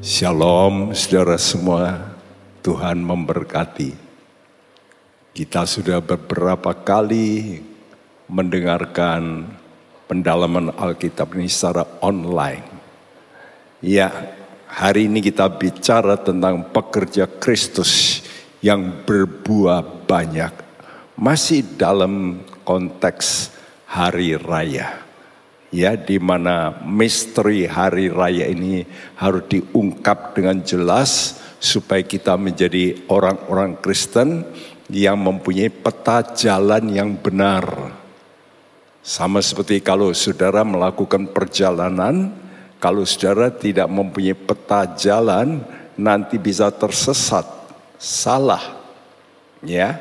Shalom 0.00 0.96
saudara 0.96 1.36
semua, 1.36 2.16
Tuhan 2.64 3.04
memberkati. 3.04 3.92
Kita 5.36 5.68
sudah 5.68 6.00
beberapa 6.00 6.72
kali 6.72 7.60
mendengarkan 8.24 9.44
pendalaman 10.08 10.72
Alkitab 10.72 11.36
ini 11.36 11.52
secara 11.52 11.84
online. 12.00 12.64
Ya, 13.84 14.08
hari 14.72 15.04
ini 15.04 15.20
kita 15.20 15.52
bicara 15.52 16.16
tentang 16.16 16.72
pekerja 16.72 17.28
Kristus 17.28 18.24
yang 18.64 19.04
berbuah 19.04 19.84
banyak. 20.08 20.64
Masih 21.12 21.60
dalam 21.76 22.40
konteks 22.64 23.52
hari 23.84 24.32
raya 24.40 25.09
ya 25.70 25.94
di 25.94 26.18
mana 26.18 26.82
misteri 26.82 27.64
hari 27.66 28.10
raya 28.10 28.50
ini 28.50 28.84
harus 29.18 29.46
diungkap 29.46 30.34
dengan 30.34 30.62
jelas 30.66 31.38
supaya 31.62 32.02
kita 32.02 32.34
menjadi 32.34 33.06
orang-orang 33.06 33.78
Kristen 33.78 34.42
yang 34.90 35.16
mempunyai 35.22 35.70
peta 35.70 36.26
jalan 36.34 36.90
yang 36.90 37.14
benar. 37.14 37.94
Sama 39.00 39.40
seperti 39.40 39.80
kalau 39.80 40.12
saudara 40.12 40.60
melakukan 40.66 41.30
perjalanan, 41.30 42.34
kalau 42.82 43.06
saudara 43.06 43.48
tidak 43.48 43.88
mempunyai 43.88 44.36
peta 44.36 44.84
jalan, 44.98 45.62
nanti 45.94 46.36
bisa 46.36 46.68
tersesat, 46.68 47.46
salah. 47.96 48.82
Ya, 49.60 50.00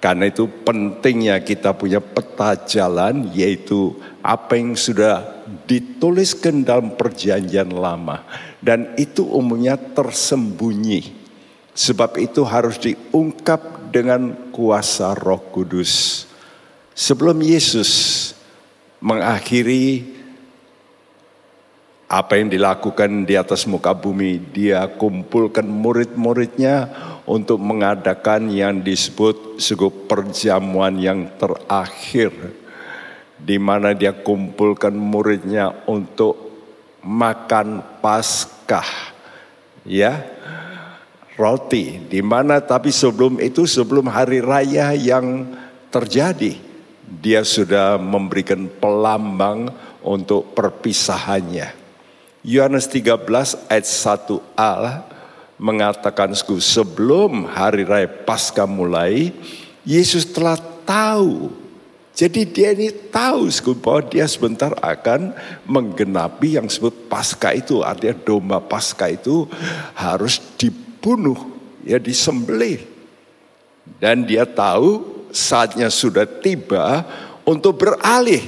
karena 0.00 0.32
itu 0.32 0.48
pentingnya 0.64 1.44
kita 1.44 1.76
punya 1.76 2.00
peta 2.00 2.56
jalan 2.64 3.28
yaitu 3.36 3.92
apa 4.24 4.56
yang 4.56 4.72
sudah 4.72 5.44
dituliskan 5.68 6.64
dalam 6.64 6.96
perjanjian 6.96 7.68
lama. 7.68 8.24
Dan 8.64 8.96
itu 8.96 9.28
umumnya 9.28 9.76
tersembunyi. 9.76 11.20
Sebab 11.76 12.16
itu 12.16 12.40
harus 12.48 12.80
diungkap 12.80 13.92
dengan 13.92 14.50
kuasa 14.56 15.12
roh 15.12 15.40
kudus. 15.52 16.24
Sebelum 16.96 17.36
Yesus 17.44 18.32
mengakhiri 19.04 20.16
apa 22.10 22.40
yang 22.40 22.50
dilakukan 22.50 23.28
di 23.28 23.36
atas 23.36 23.68
muka 23.68 23.94
bumi, 23.94 24.40
dia 24.50 24.88
kumpulkan 24.96 25.62
murid-muridnya 25.62 26.90
untuk 27.30 27.62
mengadakan 27.62 28.50
yang 28.50 28.82
disebut 28.82 29.62
sebuah 29.62 30.10
perjamuan 30.10 30.98
yang 30.98 31.30
terakhir. 31.38 32.34
Di 33.38 33.54
mana 33.56 33.94
dia 33.94 34.10
kumpulkan 34.10 34.90
muridnya 34.90 35.86
untuk 35.86 36.34
makan 37.06 38.02
Paskah. 38.02 39.14
Ya, 39.86 40.26
roti. 41.38 42.02
Di 42.10 42.20
mana 42.20 42.58
tapi 42.58 42.90
sebelum 42.90 43.38
itu, 43.38 43.64
sebelum 43.64 44.10
hari 44.10 44.42
raya 44.42 44.92
yang 44.92 45.54
terjadi, 45.88 46.58
dia 47.06 47.46
sudah 47.46 47.96
memberikan 47.96 48.66
pelambang 48.66 49.70
untuk 50.02 50.52
perpisahannya. 50.52 51.78
Yohanes 52.44 52.90
13 52.90 53.70
ayat 53.70 53.86
1a 53.86 54.74
mengatakan 55.60 56.32
sebelum 56.32 57.44
hari 57.44 57.84
raya 57.84 58.08
Paskah 58.08 58.64
mulai, 58.64 59.28
Yesus 59.84 60.24
telah 60.24 60.56
tahu. 60.88 61.52
Jadi 62.16 62.48
dia 62.48 62.72
ini 62.72 62.88
tahu 62.92 63.48
bahwa 63.80 64.02
dia 64.08 64.24
sebentar 64.24 64.72
akan 64.80 65.36
menggenapi 65.68 66.56
yang 66.56 66.64
disebut 66.64 67.12
Paskah 67.12 67.52
itu. 67.52 67.84
Artinya 67.84 68.16
domba 68.16 68.58
Paskah 68.58 69.12
itu 69.12 69.44
harus 69.92 70.40
dibunuh, 70.56 71.36
ya 71.84 72.00
disembelih. 72.00 72.80
Dan 74.00 74.24
dia 74.24 74.48
tahu 74.48 75.04
saatnya 75.28 75.92
sudah 75.92 76.24
tiba 76.24 77.04
untuk 77.44 77.84
beralih 77.84 78.42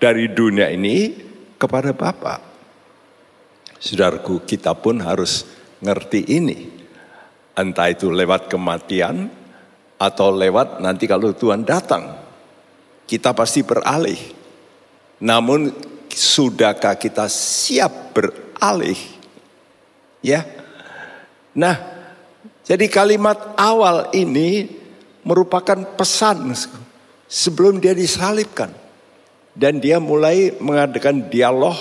dari 0.00 0.32
dunia 0.32 0.72
ini 0.72 1.12
kepada 1.60 1.92
Bapak. 1.92 2.40
Saudaraku, 3.82 4.44
kita 4.44 4.76
pun 4.78 5.00
harus 5.00 5.61
ngerti 5.82 6.24
ini. 6.30 6.70
Entah 7.52 7.92
itu 7.92 8.08
lewat 8.08 8.48
kematian 8.48 9.28
atau 10.00 10.32
lewat 10.32 10.80
nanti 10.80 11.04
kalau 11.04 11.34
Tuhan 11.36 11.66
datang. 11.66 12.16
Kita 13.04 13.36
pasti 13.36 13.60
beralih. 13.60 14.16
Namun 15.20 15.68
sudahkah 16.08 16.96
kita 16.96 17.28
siap 17.28 18.16
beralih? 18.16 18.96
Ya. 20.24 20.48
Nah, 21.52 21.76
jadi 22.64 22.88
kalimat 22.88 23.52
awal 23.58 24.08
ini 24.16 24.70
merupakan 25.26 25.76
pesan 25.98 26.56
sebelum 27.28 27.82
dia 27.82 27.92
disalibkan. 27.92 28.72
Dan 29.52 29.84
dia 29.84 30.00
mulai 30.00 30.56
mengadakan 30.56 31.28
dialog 31.28 31.76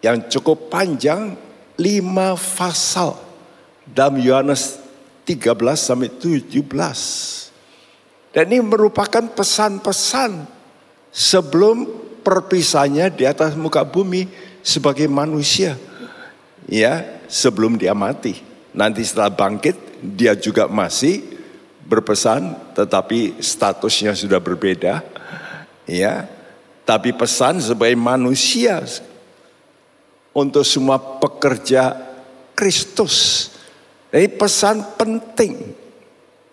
yang 0.00 0.24
cukup 0.32 0.72
panjang 0.72 1.36
lima 1.80 2.36
pasal 2.36 3.16
dalam 3.88 4.20
Yohanes 4.20 4.76
13 5.24 5.56
sampai 5.80 6.12
17. 6.12 6.60
Dan 8.30 8.44
ini 8.52 8.60
merupakan 8.62 9.24
pesan-pesan 9.32 10.44
sebelum 11.10 11.88
perpisahnya 12.20 13.10
di 13.10 13.24
atas 13.26 13.56
muka 13.56 13.82
bumi 13.82 14.28
sebagai 14.60 15.08
manusia. 15.08 15.74
Ya, 16.70 17.02
sebelum 17.26 17.74
dia 17.80 17.96
mati. 17.96 18.38
Nanti 18.70 19.02
setelah 19.02 19.34
bangkit 19.34 19.74
dia 19.98 20.38
juga 20.38 20.70
masih 20.70 21.26
berpesan 21.90 22.54
tetapi 22.78 23.42
statusnya 23.42 24.14
sudah 24.14 24.38
berbeda. 24.38 25.02
Ya. 25.88 26.30
Tapi 26.86 27.14
pesan 27.14 27.58
sebagai 27.62 27.98
manusia 27.98 28.82
untuk 30.34 30.62
semua 30.62 30.98
pekerja 30.98 31.96
Kristus. 32.54 33.48
Ini 34.10 34.26
pesan 34.34 34.98
penting 34.98 35.54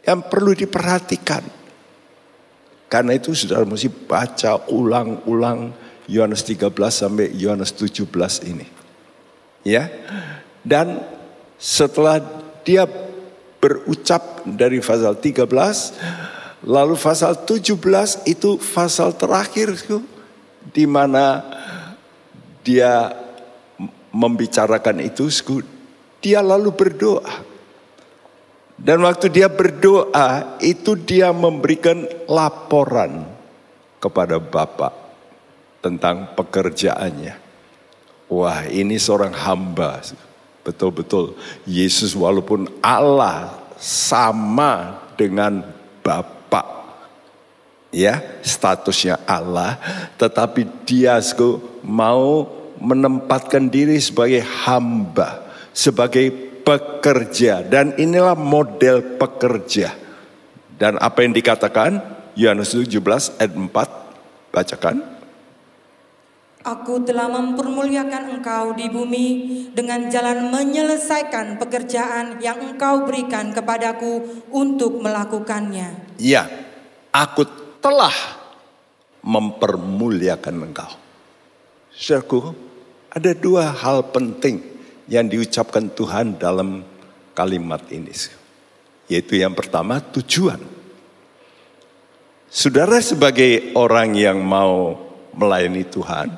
yang 0.05 0.23
perlu 0.25 0.53
diperhatikan. 0.53 1.43
Karena 2.88 3.19
itu 3.19 3.35
sudah 3.35 3.67
mesti 3.67 3.91
baca 3.91 4.63
ulang-ulang 4.71 5.75
Yohanes 6.07 6.47
13 6.47 6.71
sampai 6.88 7.35
Yohanes 7.35 7.75
17 7.75 8.07
ini. 8.47 8.63
Ya. 9.67 9.91
Dan 10.63 11.03
setelah 11.59 12.23
dia 12.63 12.88
berucap 13.57 14.45
dari 14.45 14.79
pasal 14.79 15.17
13 15.19 15.49
lalu 16.63 16.95
pasal 16.95 17.33
17 17.44 17.73
itu 18.29 18.49
pasal 18.61 19.17
terakhir 19.17 19.73
di 20.71 20.85
mana 20.85 21.41
dia 22.61 23.11
membicarakan 24.12 25.03
itu, 25.03 25.29
dia 26.23 26.41
lalu 26.41 26.73
berdoa. 26.73 27.57
Dan 28.78 29.01
waktu 29.01 29.34
dia 29.34 29.50
berdoa, 29.50 30.57
itu 30.62 30.94
dia 30.94 31.34
memberikan 31.34 32.06
laporan 32.29 33.25
kepada 33.97 34.38
Bapak 34.38 34.94
tentang 35.81 36.29
pekerjaannya. 36.38 37.35
Wah, 38.29 38.69
ini 38.69 39.01
seorang 39.01 39.34
hamba. 39.34 40.03
Betul-betul 40.62 41.34
Yesus 41.63 42.12
walaupun 42.13 42.68
Allah 42.84 43.56
sama 43.79 45.00
dengan 45.16 45.63
Bapak. 46.03 46.75
Ya, 47.88 48.19
statusnya 48.44 49.18
Allah, 49.24 49.79
tetapi 50.19 50.68
dia 50.84 51.18
mau 51.81 52.56
menempatkan 52.77 53.69
diri 53.69 53.97
sebagai 53.97 54.41
hamba, 54.41 55.45
sebagai 55.73 56.29
pekerja. 56.62 57.63
Dan 57.63 57.95
inilah 57.95 58.35
model 58.35 59.18
pekerja. 59.18 59.95
Dan 60.77 61.01
apa 61.01 61.25
yang 61.25 61.33
dikatakan? 61.33 62.19
Yohanes 62.38 62.77
17 62.77 63.41
ayat 63.41 63.53
4, 63.57 64.53
bacakan. 64.53 64.97
Aku 66.68 67.00
telah 67.07 67.31
mempermuliakan 67.31 68.38
engkau 68.38 68.75
di 68.75 68.91
bumi 68.91 69.27
dengan 69.71 70.12
jalan 70.12 70.51
menyelesaikan 70.51 71.56
pekerjaan 71.56 72.44
yang 72.44 72.59
engkau 72.59 73.07
berikan 73.07 73.56
kepadaku 73.56 74.44
untuk 74.51 75.00
melakukannya. 75.00 76.19
Ya, 76.19 76.44
aku 77.15 77.47
telah 77.79 78.12
mempermuliakan 79.24 80.56
engkau. 80.68 80.91
Saudaraku, 81.95 82.66
ada 83.17 83.33
dua 83.33 83.73
hal 83.73 84.13
penting 84.13 84.61
yang 85.09 85.25
diucapkan 85.25 85.89
Tuhan 85.89 86.37
dalam 86.37 86.85
kalimat 87.33 87.81
ini. 87.89 88.13
Yaitu 89.09 89.41
yang 89.41 89.57
pertama 89.57 89.97
tujuan. 89.97 90.61
Saudara 92.47 93.01
sebagai 93.01 93.73
orang 93.73 94.13
yang 94.13 94.37
mau 94.37 94.93
melayani 95.33 95.81
Tuhan, 95.83 96.29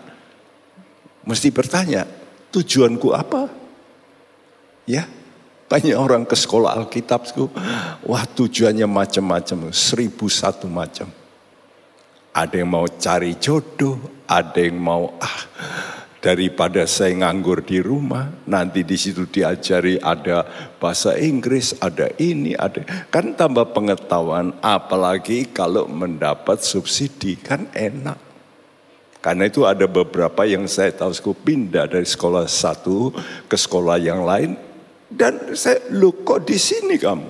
mesti 1.28 1.52
bertanya, 1.52 2.08
tujuanku 2.50 3.12
apa? 3.12 3.52
Ya, 4.90 5.06
banyak 5.70 5.94
orang 5.94 6.26
ke 6.26 6.34
sekolah 6.34 6.80
Alkitab, 6.80 7.30
wah 8.08 8.26
tujuannya 8.26 8.90
macam-macam, 8.90 9.70
seribu 9.70 10.32
satu 10.32 10.66
macam. 10.66 11.12
Ada 12.34 12.56
yang 12.62 12.72
mau 12.74 12.88
cari 12.90 13.38
jodoh, 13.38 14.26
ada 14.26 14.58
yang 14.58 14.82
mau 14.82 15.14
ah 15.22 15.40
daripada 16.20 16.84
saya 16.84 17.16
nganggur 17.24 17.64
di 17.64 17.80
rumah, 17.80 18.32
nanti 18.44 18.84
di 18.84 19.00
situ 19.00 19.24
diajari 19.28 19.96
ada 20.00 20.44
bahasa 20.80 21.16
Inggris, 21.16 21.76
ada 21.80 22.12
ini, 22.20 22.56
ada 22.56 22.84
kan 23.08 23.36
tambah 23.36 23.72
pengetahuan, 23.72 24.52
apalagi 24.60 25.48
kalau 25.52 25.88
mendapat 25.88 26.60
subsidi 26.60 27.40
kan 27.40 27.72
enak. 27.72 28.20
Karena 29.20 29.52
itu 29.52 29.68
ada 29.68 29.84
beberapa 29.84 30.48
yang 30.48 30.64
saya 30.72 30.96
tahu 30.96 31.12
saya 31.12 31.36
pindah 31.36 31.92
dari 31.92 32.08
sekolah 32.08 32.48
satu 32.48 33.12
ke 33.52 33.56
sekolah 33.60 34.00
yang 34.00 34.24
lain 34.24 34.56
dan 35.12 35.60
saya 35.60 35.84
lu 35.92 36.24
kok 36.24 36.48
di 36.48 36.56
sini 36.56 36.96
kamu 36.96 37.28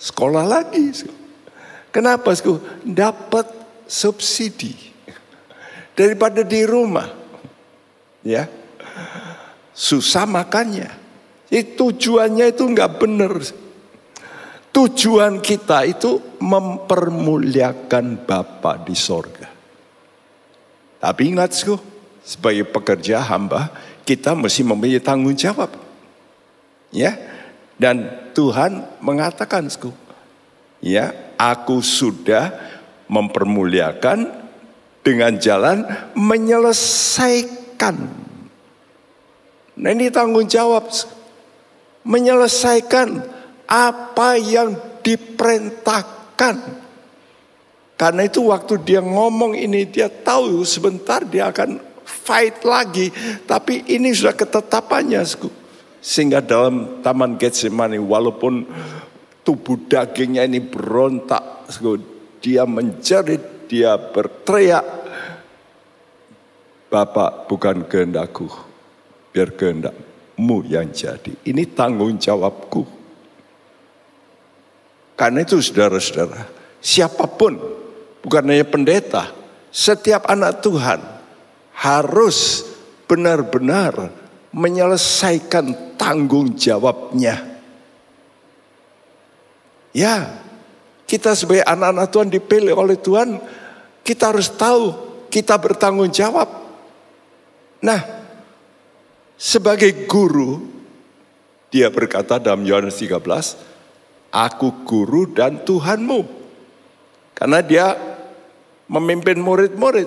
sekolah 0.00 0.48
lagi. 0.48 0.88
Kenapa? 1.92 2.32
Dapat 2.80 3.46
subsidi 3.84 4.72
daripada 5.92 6.40
di 6.40 6.64
rumah. 6.64 7.19
Ya. 8.20 8.48
Susah 9.72 10.28
makannya. 10.28 10.92
Itu 11.50 11.90
tujuannya 11.90 12.54
itu 12.54 12.62
nggak 12.62 12.92
benar. 13.00 13.32
Tujuan 14.70 15.42
kita 15.42 15.82
itu 15.82 16.22
mempermuliakan 16.38 18.22
Bapa 18.22 18.78
di 18.86 18.94
sorga. 18.94 19.50
Tapi 21.00 21.22
ingat 21.26 21.50
sku, 21.56 21.74
sebagai 22.22 22.70
pekerja 22.70 23.18
hamba, 23.24 23.72
kita 24.06 24.36
mesti 24.36 24.62
mempunyai 24.62 25.02
tanggung 25.02 25.34
jawab. 25.34 25.74
Ya, 26.94 27.18
dan 27.80 28.30
Tuhan 28.36 28.86
mengatakan 29.02 29.66
sku, 29.66 29.90
ya, 30.78 31.10
aku 31.34 31.82
sudah 31.82 32.52
mempermuliakan 33.10 34.28
dengan 35.02 35.34
jalan 35.40 35.82
menyelesaikan. 36.14 37.59
Nah 39.80 39.90
ini 39.96 40.12
tanggung 40.12 40.44
jawab. 40.44 40.92
Menyelesaikan 42.04 43.24
apa 43.64 44.36
yang 44.36 44.76
diperintahkan. 45.00 46.56
Karena 47.96 48.22
itu 48.24 48.48
waktu 48.48 48.80
dia 48.80 49.04
ngomong 49.04 49.52
ini 49.52 49.84
dia 49.84 50.08
tahu 50.08 50.64
sebentar 50.64 51.20
dia 51.24 51.52
akan 51.52 51.80
fight 52.04 52.64
lagi. 52.64 53.12
Tapi 53.44 53.88
ini 53.88 54.12
sudah 54.12 54.32
ketetapannya. 54.36 55.20
Sehingga 56.00 56.40
dalam 56.40 57.04
Taman 57.04 57.36
Getsemani 57.36 58.00
walaupun 58.00 58.64
tubuh 59.44 59.76
dagingnya 59.88 60.48
ini 60.48 60.60
berontak. 60.64 61.68
Dia 62.40 62.64
menjerit, 62.64 63.68
dia 63.68 64.00
berteriak. 64.00 64.99
Bapak 66.90 67.46
bukan 67.46 67.86
kehendakku, 67.86 68.50
biar 69.30 69.54
kehendakmu 69.54 70.66
yang 70.66 70.90
jadi. 70.90 71.30
Ini 71.46 71.70
tanggung 71.70 72.18
jawabku. 72.18 72.82
Karena 75.14 75.46
itu 75.46 75.62
saudara-saudara, 75.62 76.50
siapa 76.82 77.30
pun, 77.30 77.54
bukan 78.26 78.42
hanya 78.50 78.66
pendeta, 78.66 79.30
setiap 79.70 80.26
anak 80.26 80.66
Tuhan 80.66 80.98
harus 81.78 82.66
benar-benar 83.06 84.10
menyelesaikan 84.50 85.94
tanggung 85.94 86.58
jawabnya. 86.58 87.38
Ya, 89.94 90.42
kita 91.06 91.34
sebagai 91.34 91.66
anak-anak 91.66 92.06
Tuhan 92.10 92.28
dipilih 92.30 92.74
oleh 92.74 92.98
Tuhan, 92.98 93.38
kita 94.02 94.34
harus 94.34 94.50
tahu 94.50 94.94
kita 95.30 95.58
bertanggung 95.58 96.10
jawab. 96.10 96.69
Nah, 97.80 98.00
sebagai 99.40 100.04
guru, 100.04 100.60
dia 101.72 101.88
berkata 101.88 102.36
dalam 102.36 102.60
Yohanes 102.64 103.00
13, 103.00 103.56
Aku 104.30 104.86
guru 104.86 105.26
dan 105.26 105.64
Tuhanmu. 105.66 106.38
Karena 107.34 107.64
dia 107.64 107.96
memimpin 108.86 109.40
murid-murid. 109.40 110.06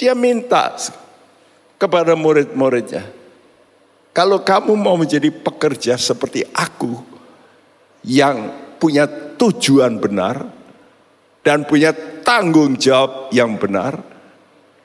Dia 0.00 0.16
minta 0.16 0.74
kepada 1.78 2.18
murid-muridnya. 2.18 3.06
Kalau 4.12 4.42
kamu 4.42 4.74
mau 4.74 4.98
menjadi 4.98 5.30
pekerja 5.30 5.94
seperti 5.96 6.44
aku 6.50 7.00
yang 8.04 8.50
punya 8.76 9.06
tujuan 9.38 9.96
benar 10.02 10.50
dan 11.46 11.64
punya 11.64 11.94
tanggung 12.26 12.74
jawab 12.74 13.30
yang 13.30 13.54
benar, 13.56 14.02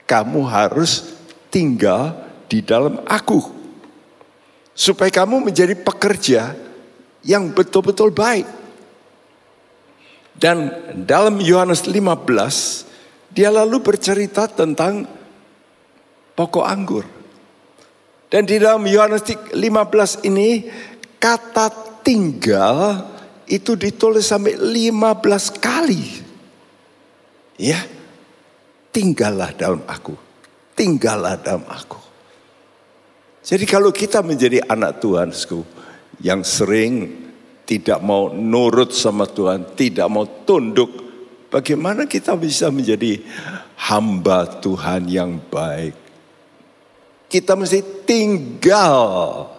kamu 0.07 0.45
harus 0.47 1.16
tinggal 1.51 2.15
di 2.47 2.63
dalam 2.63 3.03
aku. 3.03 3.55
Supaya 4.77 5.09
kamu 5.09 5.49
menjadi 5.49 5.73
pekerja 5.73 6.53
yang 7.25 7.49
betul-betul 7.51 8.13
baik. 8.13 8.45
Dan 10.37 10.69
dalam 10.93 11.41
Yohanes 11.41 11.89
15, 11.89 13.33
dia 13.33 13.49
lalu 13.49 13.81
bercerita 13.81 14.45
tentang 14.45 15.09
pokok 16.37 16.65
anggur. 16.65 17.05
Dan 18.29 18.45
di 18.45 18.61
dalam 18.61 18.85
Yohanes 18.85 19.25
15 19.25 20.29
ini, 20.29 20.69
kata 21.17 21.73
tinggal 22.05 23.01
itu 23.49 23.73
ditulis 23.73 24.29
sampai 24.29 24.53
15 24.53 25.57
kali. 25.57 26.05
Ya, 27.57 27.81
tinggallah 28.93 29.49
dalam 29.57 29.81
aku. 29.89 30.26
Tinggallah 30.77 31.41
dalam 31.41 31.65
aku. 31.65 31.97
Jadi 33.41 33.65
kalau 33.65 33.89
kita 33.89 34.21
menjadi 34.21 34.61
anak 34.69 35.01
Tuhan, 35.01 35.33
yang 36.21 36.45
sering 36.45 37.25
tidak 37.65 37.99
mau 38.03 38.29
nurut 38.29 38.93
sama 38.93 39.25
Tuhan, 39.25 39.73
tidak 39.73 40.07
mau 40.11 40.27
tunduk, 40.45 40.91
bagaimana 41.49 42.05
kita 42.05 42.37
bisa 42.37 42.69
menjadi 42.69 43.23
hamba 43.89 44.45
Tuhan 44.61 45.09
yang 45.09 45.39
baik? 45.49 45.95
Kita 47.27 47.59
mesti 47.59 47.83
tinggal, 48.05 49.51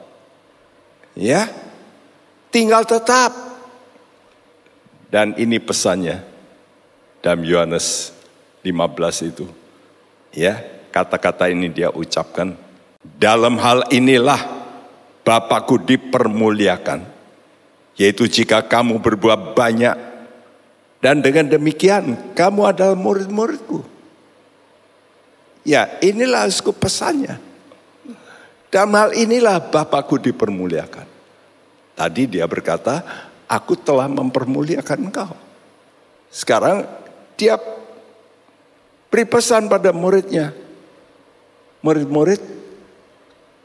ya, 1.13 1.49
tinggal 2.49 2.85
tetap 2.89 3.33
dan 5.09 5.37
ini 5.37 5.57
pesannya 5.61 6.25
dalam 7.25 7.45
Yohanes 7.45 8.13
15 8.65 9.29
itu. 9.33 9.47
Ya, 10.33 10.61
kata-kata 10.91 11.49
ini 11.53 11.69
dia 11.71 11.93
ucapkan. 11.93 12.57
Dalam 13.01 13.57
hal 13.61 13.89
inilah 13.95 14.59
Bapakku 15.23 15.77
dipermuliakan. 15.85 17.05
Yaitu 18.01 18.25
jika 18.31 18.65
kamu 18.65 18.97
berbuat 19.03 19.53
banyak. 19.53 19.97
Dan 20.99 21.23
dengan 21.23 21.47
demikian 21.47 22.35
kamu 22.35 22.75
adalah 22.75 22.97
murid-muridku. 22.99 23.85
Ya 25.69 26.01
inilah 26.01 26.49
pesannya. 26.81 27.37
Dalam 28.73 28.93
hal 28.97 29.11
inilah 29.17 29.69
Bapakku 29.69 30.17
dipermuliakan. 30.17 31.07
Tadi 31.99 32.23
dia 32.25 32.47
berkata, 32.47 33.03
aku 33.49 33.75
telah 33.81 34.07
mempermuliakan 34.07 34.99
engkau. 35.09 35.33
Sekarang 36.29 36.85
dia 37.35 37.57
beri 39.09 39.25
pesan 39.25 39.67
pada 39.67 39.91
muridnya. 39.91 40.53
Murid-murid, 41.79 42.43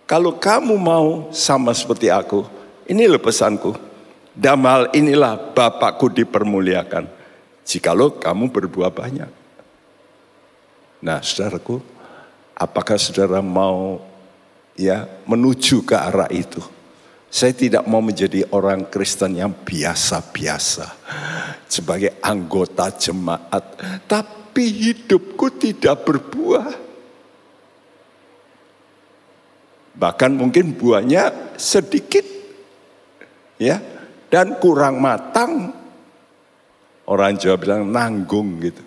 kalau 0.06 0.38
kamu 0.38 0.78
mau 0.78 1.34
sama 1.34 1.74
seperti 1.74 2.14
aku, 2.14 2.46
inilah 2.86 3.18
pesanku. 3.18 3.74
Damal 4.34 4.90
inilah 4.94 5.38
Bapakku 5.54 6.10
dipermuliakan. 6.10 7.06
Jikalau 7.64 8.18
kamu 8.18 8.50
berbuah 8.50 8.90
banyak. 8.90 9.30
Nah 11.04 11.20
saudaraku, 11.20 11.84
apakah 12.56 12.96
saudara 12.96 13.44
mau 13.44 14.02
ya 14.78 15.06
menuju 15.26 15.84
ke 15.84 15.96
arah 15.98 16.30
itu? 16.32 16.64
Saya 17.34 17.50
tidak 17.50 17.90
mau 17.90 17.98
menjadi 17.98 18.46
orang 18.54 18.86
Kristen 18.86 19.42
yang 19.42 19.50
biasa-biasa 19.50 20.86
sebagai 21.66 22.14
anggota 22.22 22.94
jemaat, 22.94 23.74
tapi 24.06 24.70
hidupku 24.70 25.50
tidak 25.58 26.06
berbuah. 26.06 26.93
Bahkan 29.94 30.32
mungkin 30.34 30.74
buahnya 30.74 31.54
sedikit, 31.54 32.26
ya, 33.62 33.78
dan 34.34 34.58
kurang 34.58 34.98
matang. 34.98 35.70
Orang 37.04 37.36
Jawa 37.36 37.60
bilang 37.60 37.92
nanggung 37.92 38.64
gitu. 38.64 38.82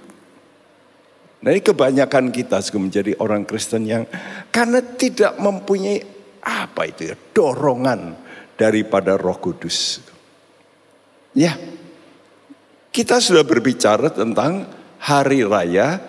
Nah 1.44 1.52
ini 1.52 1.60
kebanyakan 1.60 2.32
kita 2.32 2.58
menjadi 2.74 3.12
orang 3.22 3.44
Kristen 3.44 3.86
yang 3.86 4.08
karena 4.48 4.80
tidak 4.82 5.36
mempunyai 5.36 6.00
apa 6.42 6.88
itu 6.88 7.12
ya? 7.12 7.14
Dorongan 7.14 8.16
daripada 8.56 9.20
Roh 9.20 9.36
Kudus. 9.36 10.00
Ya, 11.36 11.52
kita 12.88 13.20
sudah 13.20 13.44
berbicara 13.44 14.08
tentang 14.08 14.64
hari 14.96 15.44
raya 15.44 16.00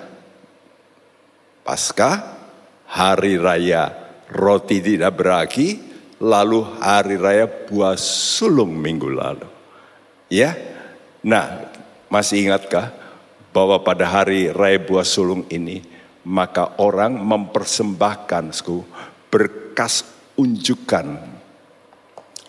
Paskah, 1.67 2.39
hari 2.87 3.35
raya 3.35 4.06
roti 4.31 4.83
tidak 4.83 5.19
beragi, 5.19 5.79
lalu 6.23 6.65
hari 6.81 7.15
raya 7.15 7.45
buah 7.45 7.95
sulung 7.99 8.75
minggu 8.75 9.09
lalu. 9.11 9.47
Ya, 10.27 10.55
nah 11.23 11.71
masih 12.11 12.47
ingatkah 12.47 12.91
bahwa 13.55 13.79
pada 13.79 14.03
hari 14.07 14.51
raya 14.51 14.79
buah 14.81 15.07
sulung 15.07 15.47
ini 15.47 15.97
maka 16.27 16.75
orang 16.83 17.15
mempersembahkan 17.23 18.51
berkas 19.31 20.03
unjukan. 20.35 21.39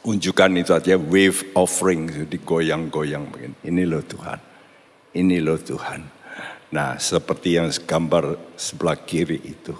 Unjukan 0.03 0.51
itu 0.59 0.75
artinya 0.75 0.99
wave 0.99 1.55
offering, 1.55 2.27
digoyang-goyang 2.27 3.31
begini. 3.31 3.57
Ini 3.63 3.83
loh 3.87 4.03
Tuhan, 4.03 4.41
ini 5.15 5.39
loh 5.39 5.61
Tuhan. 5.63 6.01
Nah, 6.75 6.99
seperti 6.99 7.57
yang 7.57 7.71
gambar 7.71 8.57
sebelah 8.59 8.99
kiri 8.99 9.39
itu. 9.47 9.75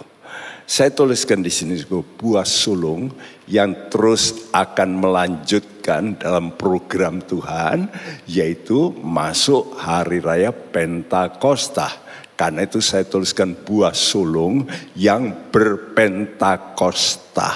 Saya 0.69 0.93
tuliskan 0.93 1.41
di 1.41 1.49
sini 1.49 1.81
buah 1.89 2.45
sulung 2.45 3.09
yang 3.49 3.89
terus 3.89 4.53
akan 4.53 5.01
melanjutkan 5.01 6.13
dalam 6.21 6.53
program 6.53 7.25
Tuhan 7.25 7.89
yaitu 8.29 8.93
masuk 9.01 9.73
hari 9.81 10.21
raya 10.21 10.53
Pentakosta. 10.53 11.89
Karena 12.37 12.69
itu 12.69 12.85
saya 12.85 13.01
tuliskan 13.01 13.57
buah 13.57 13.97
sulung 13.97 14.69
yang 14.93 15.49
berpentakosta. 15.49 17.49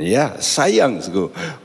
Ya, 0.00 0.40
sayang 0.40 1.04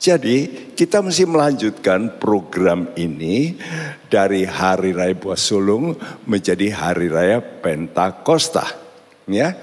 jadi 0.00 0.72
kita 0.72 1.04
mesti 1.04 1.28
melanjutkan 1.28 2.16
program 2.16 2.96
ini 2.96 3.60
dari 4.08 4.48
Hari 4.48 4.96
Raya 4.96 5.12
Buah 5.12 5.36
Sulung 5.36 5.92
menjadi 6.24 6.72
Hari 6.72 7.12
Raya 7.12 7.44
Pentakosta 7.44 8.89
ya. 9.30 9.54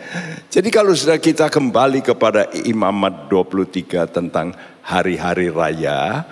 Jadi 0.48 0.72
kalau 0.72 0.96
sudah 0.96 1.20
kita 1.20 1.52
kembali 1.52 2.02
kepada 2.02 2.48
imamat 2.66 3.28
23 3.30 4.08
tentang 4.10 4.56
hari-hari 4.84 5.52
raya, 5.52 6.24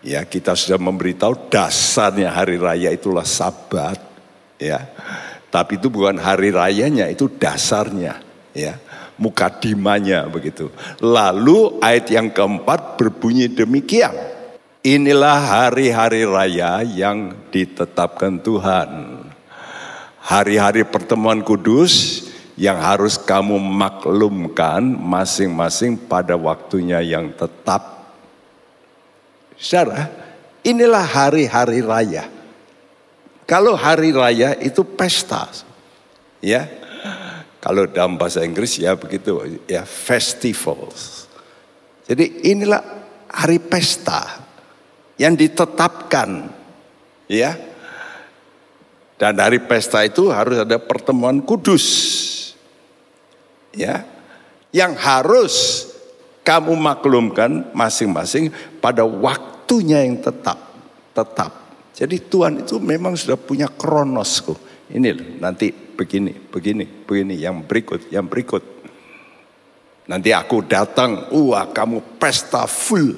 ya 0.00 0.24
kita 0.24 0.56
sudah 0.56 0.80
memberitahu 0.80 1.52
dasarnya 1.52 2.32
hari 2.32 2.56
raya 2.56 2.88
itulah 2.88 3.24
sabat, 3.24 4.00
ya. 4.56 4.88
Tapi 5.50 5.76
itu 5.76 5.90
bukan 5.90 6.16
hari 6.16 6.54
rayanya, 6.54 7.10
itu 7.10 7.28
dasarnya, 7.28 8.22
ya. 8.56 8.80
Mukadimanya 9.20 10.24
begitu. 10.32 10.72
Lalu 11.04 11.76
ayat 11.84 12.08
yang 12.08 12.32
keempat 12.32 12.96
berbunyi 12.96 13.52
demikian. 13.52 14.16
Inilah 14.80 15.68
hari-hari 15.68 16.24
raya 16.24 16.80
yang 16.80 17.36
ditetapkan 17.52 18.40
Tuhan. 18.40 19.20
Hari-hari 20.24 20.88
pertemuan 20.88 21.44
kudus 21.44 22.24
yang 22.60 22.76
harus 22.76 23.16
kamu 23.16 23.56
maklumkan 23.56 24.84
masing-masing 24.84 25.96
pada 25.96 26.36
waktunya 26.36 27.00
yang 27.00 27.32
tetap. 27.32 28.12
Saudara, 29.56 30.12
inilah 30.60 31.00
hari-hari 31.00 31.80
raya. 31.80 32.28
Kalau 33.48 33.72
hari 33.72 34.12
raya 34.12 34.52
itu 34.60 34.84
pesta. 34.84 35.48
Ya. 36.44 36.68
Kalau 37.64 37.88
dalam 37.88 38.20
bahasa 38.20 38.44
Inggris 38.44 38.76
ya 38.76 38.92
begitu 38.92 39.40
ya 39.64 39.88
festivals. 39.88 41.28
Jadi 42.04 42.44
inilah 42.44 42.80
hari 43.32 43.56
pesta 43.56 44.44
yang 45.16 45.32
ditetapkan 45.32 46.52
ya. 47.24 47.56
Dan 49.16 49.36
hari 49.40 49.64
pesta 49.64 50.04
itu 50.04 50.28
harus 50.28 50.60
ada 50.60 50.76
pertemuan 50.76 51.40
kudus 51.44 51.88
ya. 53.74 54.06
Yang 54.70 54.92
harus 55.02 55.54
kamu 56.46 56.78
maklumkan 56.78 57.70
masing-masing 57.74 58.54
pada 58.78 59.02
waktunya 59.02 60.06
yang 60.06 60.22
tetap 60.22 60.58
tetap. 61.10 61.52
Jadi 61.94 62.16
Tuhan 62.22 62.64
itu 62.64 62.78
memang 62.78 63.18
sudah 63.18 63.36
punya 63.36 63.66
kronosku. 63.68 64.54
Ini 64.90 65.08
loh, 65.14 65.28
nanti 65.42 65.70
begini 65.70 66.32
begini 66.48 66.86
begini. 66.86 67.34
Yang 67.38 67.56
berikut 67.66 68.00
yang 68.14 68.26
berikut. 68.30 68.62
Nanti 70.10 70.34
aku 70.34 70.66
datang 70.66 71.30
wah 71.30 71.70
kamu 71.70 72.18
pesta 72.18 72.66
full. 72.66 73.14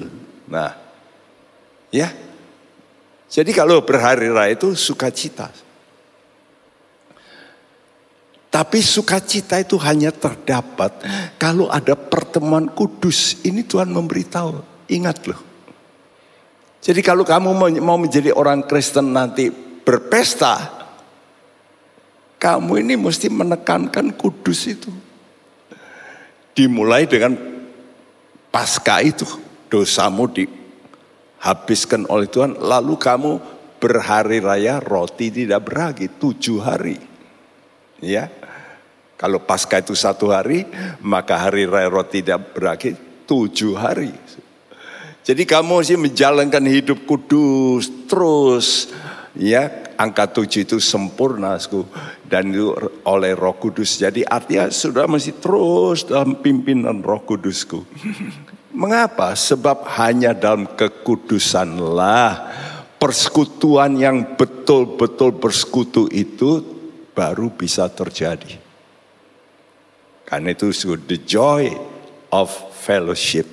Nah 0.49 0.73
ya. 1.93 2.09
Jadi 3.33 3.49
kalau 3.49 3.81
berhari 3.81 4.29
raya 4.29 4.53
itu 4.53 4.77
sukacita 4.77 5.49
tapi 8.53 8.85
sukacita 8.85 9.57
itu 9.57 9.81
hanya 9.81 10.13
terdapat 10.13 10.93
kalau 11.41 11.73
ada 11.73 11.97
pertemuan 11.97 12.69
kudus. 12.69 13.41
Ini 13.41 13.65
Tuhan 13.65 13.89
memberitahu. 13.89 14.61
Ingat 14.93 15.25
loh. 15.25 15.41
Jadi 16.77 17.01
kalau 17.01 17.25
kamu 17.25 17.49
mau 17.81 17.97
menjadi 17.97 18.29
orang 18.29 18.61
Kristen 18.69 19.09
nanti 19.09 19.49
berpesta, 19.81 20.69
kamu 22.37 22.85
ini 22.85 22.93
mesti 22.93 23.33
menekankan 23.33 24.13
kudus 24.13 24.69
itu. 24.69 24.93
Dimulai 26.53 27.09
dengan 27.09 27.33
pasca 28.53 29.01
itu, 29.01 29.25
dosamu 29.65 30.29
dihabiskan 30.29 32.05
oleh 32.05 32.29
Tuhan, 32.29 32.61
lalu 32.61 33.01
kamu 33.01 33.31
berhari 33.81 34.37
raya 34.45 34.77
roti 34.77 35.33
tidak 35.33 35.65
beragi 35.65 36.05
tujuh 36.21 36.61
hari. 36.61 37.01
Ya, 38.03 38.27
kalau 39.23 39.39
pasca 39.39 39.79
itu 39.79 39.95
satu 39.95 40.35
hari, 40.35 40.67
maka 40.99 41.39
hari 41.47 41.63
raya 41.63 41.87
roti 41.87 42.19
tidak 42.19 42.51
berakhir 42.51 42.99
tujuh 43.23 43.71
hari. 43.71 44.11
Jadi 45.23 45.47
kamu 45.47 45.79
sih 45.79 45.95
menjalankan 45.95 46.67
hidup 46.67 47.07
kudus 47.07 47.87
terus. 48.11 48.91
Ya, 49.31 49.71
angka 49.95 50.27
tujuh 50.27 50.67
itu 50.67 50.77
sempurna 50.83 51.55
dan 52.27 52.51
itu 52.51 52.75
oleh 53.07 53.31
Roh 53.31 53.55
Kudus. 53.55 53.95
Jadi 53.95 54.27
artinya 54.27 54.67
sudah 54.67 55.07
masih 55.07 55.39
terus 55.39 56.03
dalam 56.03 56.43
pimpinan 56.43 56.99
Roh 56.99 57.23
Kudusku. 57.23 57.79
Mengapa? 58.75 59.39
Sebab 59.39 59.87
hanya 59.95 60.35
dalam 60.35 60.67
kekudusanlah 60.67 62.51
persekutuan 62.99 63.95
yang 63.95 64.35
betul-betul 64.35 65.31
bersekutu 65.39 66.11
itu 66.11 66.59
baru 67.15 67.47
bisa 67.53 67.87
terjadi. 67.87 68.62
Karena 70.33 70.49
itu 70.49 70.73
disebut 70.73 71.05
the 71.05 71.21
joy 71.21 71.69
of 72.33 72.49
fellowship 72.73 73.45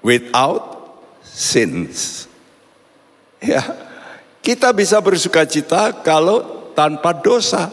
without 0.00 0.88
sins. 1.20 2.24
Ya, 3.44 3.60
kita 4.40 4.72
bisa 4.72 4.96
bersuka 5.04 5.44
cita 5.44 5.92
kalau 6.00 6.72
tanpa 6.72 7.12
dosa. 7.12 7.68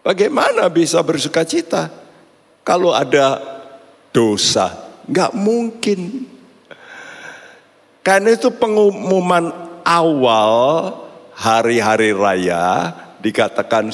Bagaimana 0.00 0.64
bisa 0.72 0.96
bersuka 1.04 1.44
cita 1.44 1.92
kalau 2.64 2.96
ada 2.96 3.36
dosa? 4.08 4.72
Gak 5.12 5.36
mungkin. 5.36 6.24
Karena 8.00 8.32
itu 8.32 8.48
pengumuman 8.48 9.52
awal 9.84 10.56
hari-hari 11.36 12.16
raya 12.16 12.96
dikatakan 13.20 13.92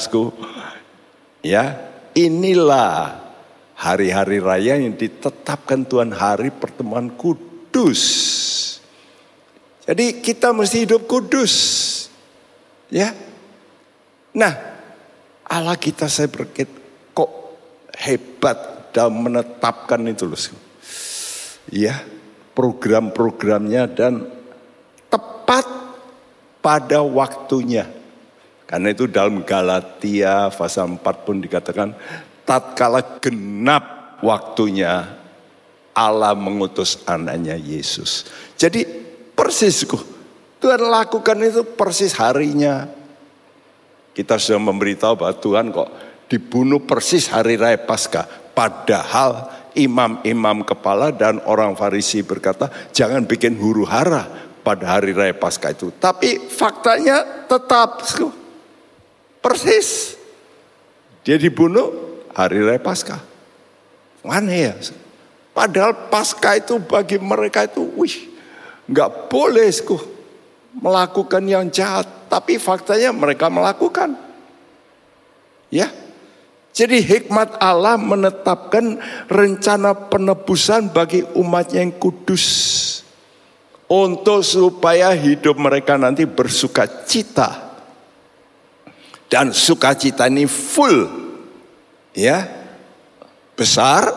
ya 1.43 1.84
Inilah 2.15 3.19
hari-hari 3.75 4.39
raya 4.39 4.79
yang 4.79 4.95
ditetapkan 4.95 5.83
Tuhan 5.83 6.15
hari 6.15 6.47
pertemuan 6.47 7.11
kudus. 7.11 8.01
Jadi 9.83 10.23
kita 10.23 10.55
mesti 10.55 10.87
hidup 10.87 11.05
kudus. 11.05 11.53
Ya. 12.87 13.11
Nah, 14.31 14.55
Allah 15.43 15.75
kita 15.75 16.07
saya 16.07 16.31
berkit 16.31 16.71
kok 17.11 17.31
hebat 17.99 18.89
dalam 18.95 19.27
menetapkan 19.27 19.99
itu 20.07 20.25
loh. 20.25 20.39
Ya, 21.67 21.99
program-programnya 22.55 23.91
dan 23.91 24.23
tepat 25.11 25.67
pada 26.63 27.03
waktunya. 27.03 27.85
Karena 28.65 28.89
itu 28.89 29.05
dalam 29.05 29.45
Galatia 29.45 30.49
pasal 30.49 30.97
4 30.97 31.25
pun 31.25 31.37
dikatakan 31.37 31.93
tatkala 32.45 33.21
genap 33.21 34.17
waktunya 34.25 35.05
Allah 35.93 36.33
mengutus 36.33 37.05
anaknya 37.05 37.55
Yesus. 37.55 38.25
Jadi 38.57 38.83
persisku 39.37 40.15
Tuhan 40.65 40.81
lakukan 40.81 41.37
itu 41.45 41.61
persis 41.77 42.17
harinya. 42.17 42.89
Kita 44.17 44.39
sudah 44.41 44.57
memberitahu 44.57 45.13
bahwa 45.13 45.35
Tuhan 45.37 45.69
kok 45.69 45.89
dibunuh 46.25 46.81
persis 46.81 47.29
hari 47.29 47.53
raya 47.53 47.77
Paskah. 47.77 48.25
Padahal 48.55 49.51
imam-imam 49.77 50.65
kepala 50.65 51.13
dan 51.13 51.37
orang 51.45 51.77
Farisi 51.77 52.25
berkata, 52.25 52.71
jangan 52.95 53.27
bikin 53.29 53.59
huru 53.59 53.85
hara 53.85 54.25
pada 54.65 54.97
hari 54.97 55.13
raya 55.13 55.37
Paskah 55.37 55.75
itu. 55.75 55.93
Tapi 56.01 56.49
faktanya 56.49 57.45
tetap 57.45 58.01
persis. 59.45 60.17
Dia 61.21 61.37
dibunuh 61.37 61.93
hari 62.33 62.65
raya 62.65 62.81
Paskah. 62.81 63.21
Aneh 64.25 64.73
ya. 64.73 64.73
Padahal 65.53 66.09
Paskah 66.09 66.57
itu 66.57 66.81
bagi 66.81 67.21
mereka 67.21 67.69
itu, 67.69 67.85
wih, 67.93 68.33
nggak 68.89 69.29
boleh 69.29 69.69
melakukan 70.81 71.45
yang 71.45 71.69
jahat. 71.69 72.09
Tapi 72.25 72.57
faktanya 72.57 73.13
mereka 73.13 73.53
melakukan. 73.53 74.17
Ya, 75.69 75.93
jadi 76.75 76.99
hikmat 76.99 77.55
Allah 77.63 77.95
menetapkan 77.95 78.99
rencana 79.31 79.95
penebusan 80.11 80.91
bagi 80.91 81.23
umatnya 81.39 81.79
yang 81.79 81.95
kudus. 81.95 82.43
Untuk 83.87 84.43
supaya 84.43 85.15
hidup 85.15 85.55
mereka 85.55 85.95
nanti 85.95 86.27
bersuka 86.27 86.83
cita. 87.07 87.64
Dan 89.31 89.51
sukacita 89.51 90.29
ini 90.29 90.45
full. 90.45 91.09
Ya. 92.13 92.45
Besar 93.55 94.11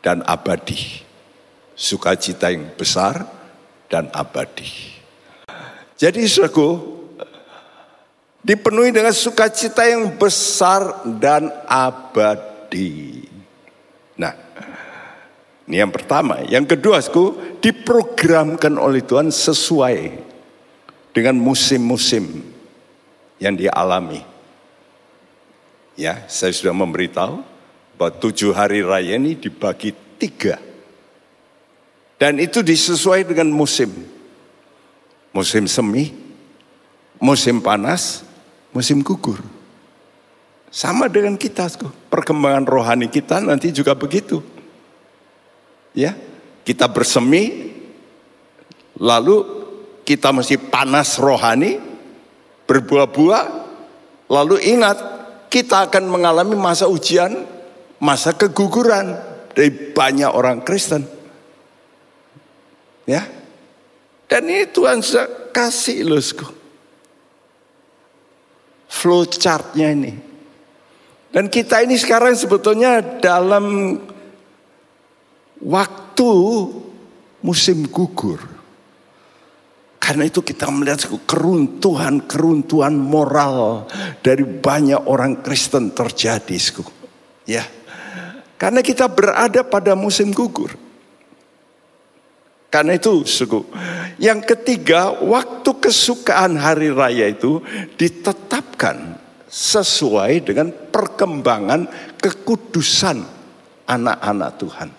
dan 0.00 0.22
abadi. 0.24 1.02
Sukacita 1.74 2.52
yang 2.52 2.72
besar 2.76 3.26
dan 3.90 4.12
abadi. 4.12 4.94
Jadi 6.00 6.24
saudaraku, 6.24 7.00
Dipenuhi 8.40 8.88
dengan 8.88 9.12
sukacita 9.12 9.84
yang 9.84 10.16
besar 10.16 11.04
dan 11.20 11.52
abadi. 11.68 13.20
Nah, 14.16 14.32
ini 15.68 15.76
yang 15.76 15.92
pertama. 15.92 16.40
Yang 16.48 16.72
kedua, 16.76 17.04
aku 17.04 17.36
diprogramkan 17.60 18.80
oleh 18.80 19.04
Tuhan 19.04 19.28
sesuai 19.28 19.96
dengan 21.12 21.36
musim-musim 21.36 22.40
yang 23.40 23.56
dialami. 23.56 24.22
Ya, 25.96 26.28
saya 26.28 26.52
sudah 26.54 26.76
memberitahu 26.76 27.42
bahwa 27.96 28.12
tujuh 28.20 28.54
hari 28.54 28.84
raya 28.84 29.16
ini 29.16 29.34
dibagi 29.34 29.92
tiga. 30.20 30.60
Dan 32.20 32.36
itu 32.36 32.60
disesuaikan 32.60 33.32
dengan 33.32 33.48
musim. 33.50 33.88
Musim 35.32 35.64
semi, 35.64 36.12
musim 37.16 37.64
panas, 37.64 38.22
musim 38.76 39.00
gugur. 39.00 39.40
Sama 40.70 41.10
dengan 41.10 41.34
kita, 41.34 41.66
perkembangan 42.12 42.62
rohani 42.62 43.10
kita 43.10 43.42
nanti 43.42 43.74
juga 43.74 43.96
begitu. 43.96 44.38
Ya, 45.90 46.14
kita 46.62 46.86
bersemi, 46.86 47.74
lalu 48.94 49.42
kita 50.06 50.30
masih 50.30 50.62
panas 50.70 51.18
rohani, 51.18 51.89
berbuah-buah, 52.70 53.44
lalu 54.30 54.62
ingat 54.62 54.98
kita 55.50 55.90
akan 55.90 56.06
mengalami 56.06 56.54
masa 56.54 56.86
ujian, 56.86 57.42
masa 57.98 58.30
keguguran 58.30 59.18
dari 59.50 59.90
banyak 59.90 60.30
orang 60.30 60.62
Kristen. 60.62 61.02
Ya, 63.10 63.26
dan 64.30 64.46
ini 64.46 64.70
Tuhan 64.70 65.02
sudah 65.02 65.50
kasih 65.50 66.06
loh, 66.06 66.22
flow 68.86 69.26
chartnya 69.26 69.90
ini. 69.90 70.14
Dan 71.34 71.50
kita 71.50 71.82
ini 71.82 71.98
sekarang 71.98 72.38
sebetulnya 72.38 73.02
dalam 73.02 73.98
waktu 75.58 76.32
musim 77.42 77.86
gugur. 77.90 78.59
Karena 80.10 80.26
itu 80.26 80.42
kita 80.42 80.66
melihat 80.74 81.06
keruntuhan-keruntuhan 81.06 82.98
moral 82.98 83.86
dari 84.26 84.42
banyak 84.42 85.06
orang 85.06 85.38
Kristen 85.38 85.94
terjadi. 85.94 86.58
Ya. 87.46 87.62
Karena 88.58 88.82
kita 88.82 89.06
berada 89.06 89.62
pada 89.62 89.94
musim 89.94 90.34
gugur. 90.34 90.74
Karena 92.74 92.98
itu, 92.98 93.22
suku. 93.22 93.70
Yang 94.18 94.50
ketiga, 94.50 95.14
waktu 95.14 95.78
kesukaan 95.78 96.58
hari 96.58 96.90
raya 96.90 97.30
itu 97.30 97.62
ditetapkan 97.94 99.14
sesuai 99.46 100.42
dengan 100.42 100.74
perkembangan 100.90 101.86
kekudusan 102.18 103.22
anak-anak 103.86 104.50
Tuhan. 104.58 104.90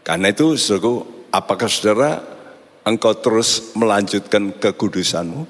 Karena 0.00 0.32
itu, 0.32 0.56
suku, 0.56 1.28
apakah 1.28 1.68
saudara 1.68 2.37
engkau 2.88 3.12
terus 3.12 3.76
melanjutkan 3.76 4.56
kekudusanmu? 4.56 5.44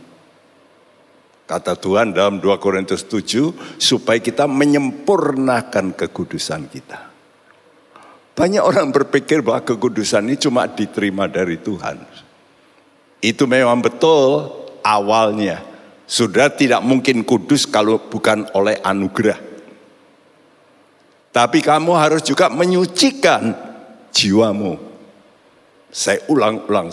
Kata 1.49 1.79
Tuhan 1.79 2.13
dalam 2.13 2.45
2 2.45 2.61
Korintus 2.61 3.09
7, 3.09 3.81
supaya 3.81 4.21
kita 4.21 4.45
menyempurnakan 4.45 5.97
kekudusan 5.97 6.69
kita. 6.69 7.09
Banyak 8.37 8.63
orang 8.63 8.93
berpikir 8.93 9.41
bahwa 9.41 9.65
kekudusan 9.65 10.29
ini 10.29 10.37
cuma 10.37 10.69
diterima 10.69 11.25
dari 11.25 11.57
Tuhan. 11.57 12.05
Itu 13.19 13.49
memang 13.49 13.81
betul 13.83 14.47
awalnya. 14.85 15.65
Sudah 16.05 16.53
tidak 16.53 16.85
mungkin 16.85 17.25
kudus 17.27 17.67
kalau 17.67 17.99
bukan 17.99 18.47
oleh 18.55 18.79
anugerah. 18.85 19.41
Tapi 21.35 21.59
kamu 21.61 21.93
harus 21.99 22.23
juga 22.25 22.49
menyucikan 22.49 23.53
jiwamu. 24.15 24.88
Saya 25.89 26.21
ulang-ulang. 26.29 26.93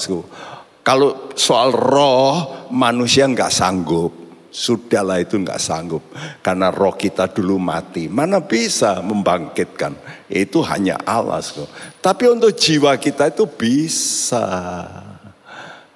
Kalau 0.86 1.34
soal 1.36 1.74
roh 1.76 2.68
manusia 2.72 3.28
nggak 3.28 3.52
sanggup. 3.52 4.12
Sudahlah 4.56 5.20
itu 5.20 5.36
nggak 5.36 5.60
sanggup. 5.60 6.16
Karena 6.40 6.72
roh 6.72 6.96
kita 6.96 7.28
dulu 7.28 7.60
mati. 7.60 8.08
Mana 8.08 8.40
bisa 8.40 9.04
membangkitkan. 9.04 9.98
Itu 10.32 10.64
hanya 10.64 10.96
Allah. 11.04 11.44
Tapi 12.00 12.24
untuk 12.32 12.56
jiwa 12.56 12.96
kita 12.96 13.36
itu 13.36 13.44
bisa. 13.50 14.48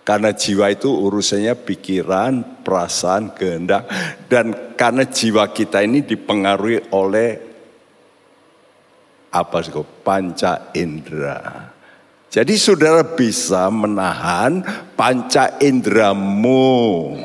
Karena 0.03 0.33
jiwa 0.33 0.73
itu 0.73 0.89
urusannya 0.89 1.53
pikiran, 1.53 2.65
perasaan, 2.65 3.31
kehendak. 3.37 3.85
Dan 4.25 4.73
karena 4.73 5.05
jiwa 5.05 5.53
kita 5.53 5.85
ini 5.85 6.01
dipengaruhi 6.01 6.89
oleh 6.97 7.29
apa 9.29 9.57
sih 9.61 9.71
panca 10.01 10.73
indera. 10.73 11.68
Jadi 12.29 12.53
saudara 12.61 13.01
bisa 13.01 13.73
menahan 13.73 14.61
panca 14.93 15.57
indramu 15.57 17.17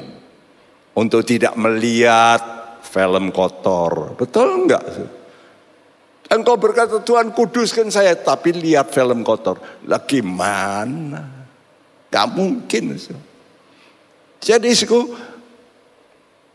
untuk 0.97 1.21
tidak 1.29 1.53
melihat 1.61 2.41
film 2.81 3.29
kotor. 3.29 4.17
Betul 4.17 4.65
enggak? 4.65 4.81
Engkau 6.33 6.57
berkata 6.57 7.05
Tuhan 7.05 7.37
kuduskan 7.37 7.93
saya 7.93 8.17
tapi 8.17 8.57
lihat 8.57 8.97
film 8.97 9.21
kotor. 9.21 9.61
Lah 9.85 10.01
gimana? 10.09 11.21
Gak 12.09 12.29
mungkin. 12.33 12.97
Jadi 14.41 14.71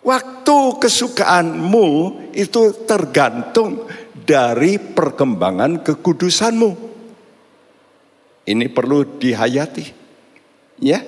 waktu 0.01 0.57
kesukaanmu 0.81 1.87
itu 2.33 2.61
tergantung 2.89 3.85
dari 4.25 4.81
perkembangan 4.81 5.85
kekudusanmu. 5.85 6.88
Ini 8.49 8.65
perlu 8.73 9.05
dihayati. 9.21 9.85
Ya, 10.81 11.05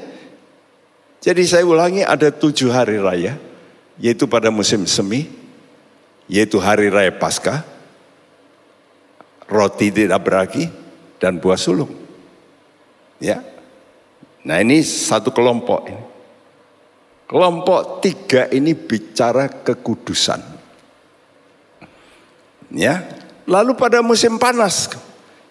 jadi 1.21 1.41
saya 1.45 1.65
ulangi 1.65 2.01
ada 2.01 2.33
tujuh 2.33 2.73
hari 2.73 2.97
raya, 2.97 3.37
yaitu 4.01 4.25
pada 4.25 4.49
musim 4.49 4.89
semi, 4.89 5.29
yaitu 6.25 6.57
hari 6.57 6.89
raya 6.89 7.13
Paskah, 7.13 7.61
roti 9.45 9.93
tidak 9.93 10.21
beragi, 10.21 10.65
dan 11.21 11.37
buah 11.37 11.61
sulung. 11.61 11.93
Ya, 13.21 13.45
nah 14.41 14.57
ini 14.57 14.81
satu 14.81 15.29
kelompok 15.29 15.81
ini. 15.93 16.03
Kelompok 17.29 18.01
tiga 18.03 18.49
ini 18.51 18.73
bicara 18.75 19.47
kekudusan. 19.47 20.41
Ya, 22.73 23.07
lalu 23.45 23.77
pada 23.77 24.01
musim 24.01 24.41
panas, 24.41 24.89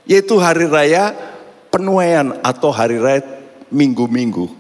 yaitu 0.03 0.35
hari 0.43 0.67
raya 0.67 1.30
penuaian 1.71 2.43
atau 2.43 2.75
hari 2.75 2.99
raya 2.99 3.23
minggu-minggu 3.71 4.59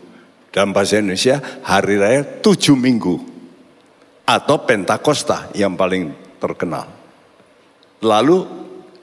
Dalam 0.51 0.75
bahasa 0.75 0.99
Indonesia 0.99 1.38
hari 1.62 1.94
raya 1.94 2.27
tujuh 2.27 2.75
minggu. 2.75 3.23
Atau 4.27 4.62
Pentakosta 4.66 5.51
yang 5.55 5.79
paling 5.79 6.11
terkenal. 6.42 6.90
Lalu 8.03 8.46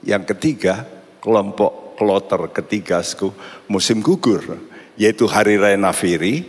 yang 0.04 0.28
ketiga 0.28 0.84
kelompok 1.20 1.96
kloter 1.96 2.52
ketiga 2.52 3.00
musim 3.68 4.04
gugur. 4.04 4.60
Yaitu 5.00 5.24
hari 5.24 5.56
raya 5.56 5.80
Nafiri, 5.80 6.44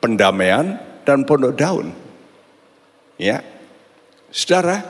pendamaian 0.00 0.80
dan 1.04 1.28
pondok 1.28 1.52
daun. 1.60 1.92
Ya, 3.20 3.44
saudara, 4.32 4.80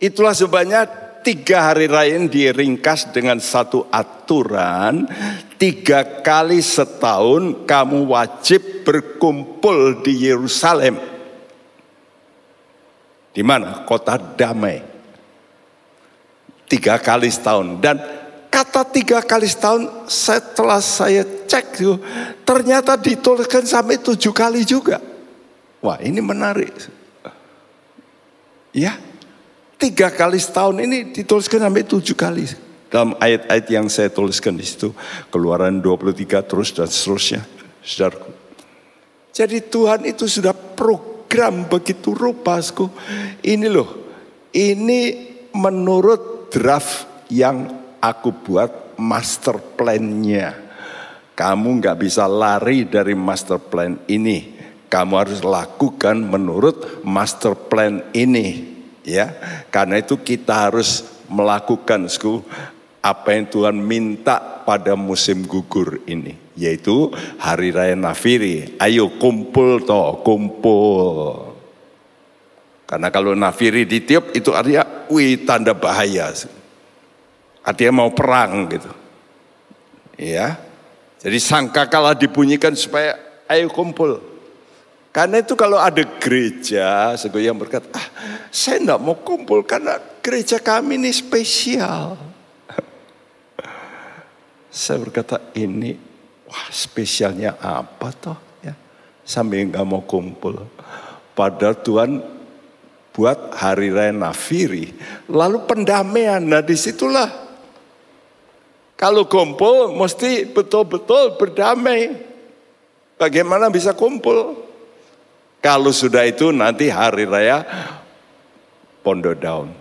itulah 0.00 0.32
sebabnya 0.32 0.88
tiga 1.24 1.72
hari 1.72 1.88
raya 1.88 2.20
ini 2.20 2.28
diringkas 2.28 3.10
dengan 3.10 3.40
satu 3.40 3.88
aturan. 3.88 5.08
Tiga 5.56 6.20
kali 6.20 6.60
setahun 6.60 7.64
kamu 7.64 8.04
wajib 8.04 8.84
berkumpul 8.84 10.04
di 10.04 10.28
Yerusalem. 10.28 11.00
Di 13.32 13.40
mana? 13.40 13.82
Kota 13.88 14.20
damai. 14.20 14.84
Tiga 16.68 17.00
kali 17.00 17.32
setahun. 17.32 17.80
Dan 17.80 17.96
kata 18.52 18.84
tiga 18.92 19.24
kali 19.24 19.48
setahun 19.48 20.06
setelah 20.06 20.78
saya 20.78 21.24
cek 21.24 21.80
ternyata 22.46 22.94
dituliskan 23.00 23.64
sampai 23.66 23.98
tujuh 23.98 24.30
kali 24.30 24.62
juga. 24.62 25.00
Wah 25.82 25.98
ini 25.98 26.20
menarik. 26.22 26.72
Ya, 28.74 28.98
tiga 29.78 30.08
kali 30.10 30.38
setahun 30.40 30.76
ini 30.80 31.12
dituliskan 31.12 31.62
sampai 31.62 31.84
tujuh 31.84 32.16
kali. 32.16 32.44
Dalam 32.88 33.18
ayat-ayat 33.18 33.66
yang 33.74 33.86
saya 33.90 34.06
tuliskan 34.06 34.54
di 34.54 34.62
situ. 34.62 34.94
Keluaran 35.34 35.82
23 35.82 36.46
terus 36.46 36.70
dan 36.70 36.86
seterusnya. 36.86 37.42
Saudaraku. 37.82 38.30
Jadi 39.34 39.58
Tuhan 39.66 40.06
itu 40.06 40.30
sudah 40.30 40.54
program 40.54 41.66
begitu 41.66 42.14
rupa. 42.14 42.62
Ini 43.42 43.66
loh. 43.66 43.90
Ini 44.54 45.00
menurut 45.58 46.54
draft 46.54 47.26
yang 47.34 47.66
aku 47.98 48.30
buat 48.30 48.94
master 48.94 49.58
plan-nya. 49.74 50.54
Kamu 51.34 51.82
nggak 51.82 51.98
bisa 51.98 52.30
lari 52.30 52.86
dari 52.86 53.18
master 53.18 53.58
plan 53.58 53.98
ini. 54.06 54.54
Kamu 54.86 55.18
harus 55.18 55.42
lakukan 55.42 56.14
menurut 56.22 57.02
master 57.02 57.58
plan 57.58 58.06
ini 58.14 58.73
ya. 59.04 59.30
Karena 59.68 60.00
itu 60.00 60.18
kita 60.18 60.66
harus 60.68 61.04
melakukan 61.28 62.08
sku 62.10 62.42
apa 63.04 63.36
yang 63.36 63.44
Tuhan 63.52 63.76
minta 63.76 64.64
pada 64.64 64.96
musim 64.96 65.44
gugur 65.44 66.00
ini, 66.08 66.32
yaitu 66.56 67.12
hari 67.36 67.68
raya 67.68 67.92
Nafiri. 67.92 68.80
Ayo 68.80 69.20
kumpul 69.20 69.84
toh, 69.84 70.24
kumpul. 70.24 71.52
Karena 72.88 73.12
kalau 73.12 73.36
Nafiri 73.36 73.84
ditiup 73.84 74.32
itu 74.32 74.56
artinya 74.56 75.08
wih 75.12 75.44
tanda 75.44 75.76
bahaya. 75.76 76.32
Artinya 77.64 77.92
mau 78.04 78.10
perang 78.12 78.72
gitu. 78.72 78.92
Ya. 80.16 80.56
Jadi 81.20 81.40
sangka 81.40 81.88
kalah 81.88 82.12
dibunyikan 82.12 82.76
supaya 82.76 83.16
ayo 83.48 83.68
kumpul. 83.72 84.33
Karena 85.14 85.38
itu 85.38 85.54
kalau 85.54 85.78
ada 85.78 86.02
gereja, 86.18 87.14
yang 87.38 87.54
berkata, 87.54 87.86
ah, 87.94 88.08
saya 88.50 88.82
tidak 88.82 88.98
mau 88.98 89.14
kumpul 89.14 89.62
karena 89.62 90.02
gereja 90.18 90.58
kami 90.58 90.98
ini 90.98 91.14
spesial. 91.14 92.18
saya 94.74 94.98
berkata, 94.98 95.38
ini 95.54 95.94
wah 96.50 96.66
spesialnya 96.74 97.54
apa 97.62 98.10
toh? 98.10 98.34
Ya, 98.58 98.74
sampai 99.22 99.70
nggak 99.70 99.86
mau 99.86 100.02
kumpul. 100.02 100.66
Padahal 101.38 101.78
Tuhan 101.78 102.10
buat 103.14 103.54
hari 103.54 103.94
raya 103.94 104.10
Nafiri, 104.10 104.98
lalu 105.30 105.62
pendamaian. 105.62 106.42
Nah 106.42 106.58
di 106.58 106.74
situlah 106.74 107.30
kalau 108.98 109.30
kumpul 109.30 109.94
mesti 109.94 110.50
betul-betul 110.50 111.38
berdamai. 111.38 112.34
Bagaimana 113.14 113.70
bisa 113.70 113.94
kumpul? 113.94 114.73
Kalau 115.64 115.96
sudah 115.96 116.28
itu 116.28 116.52
nanti 116.52 116.92
hari 116.92 117.24
raya 117.24 117.64
Pondok 119.00 119.36
Daun. 119.40 119.72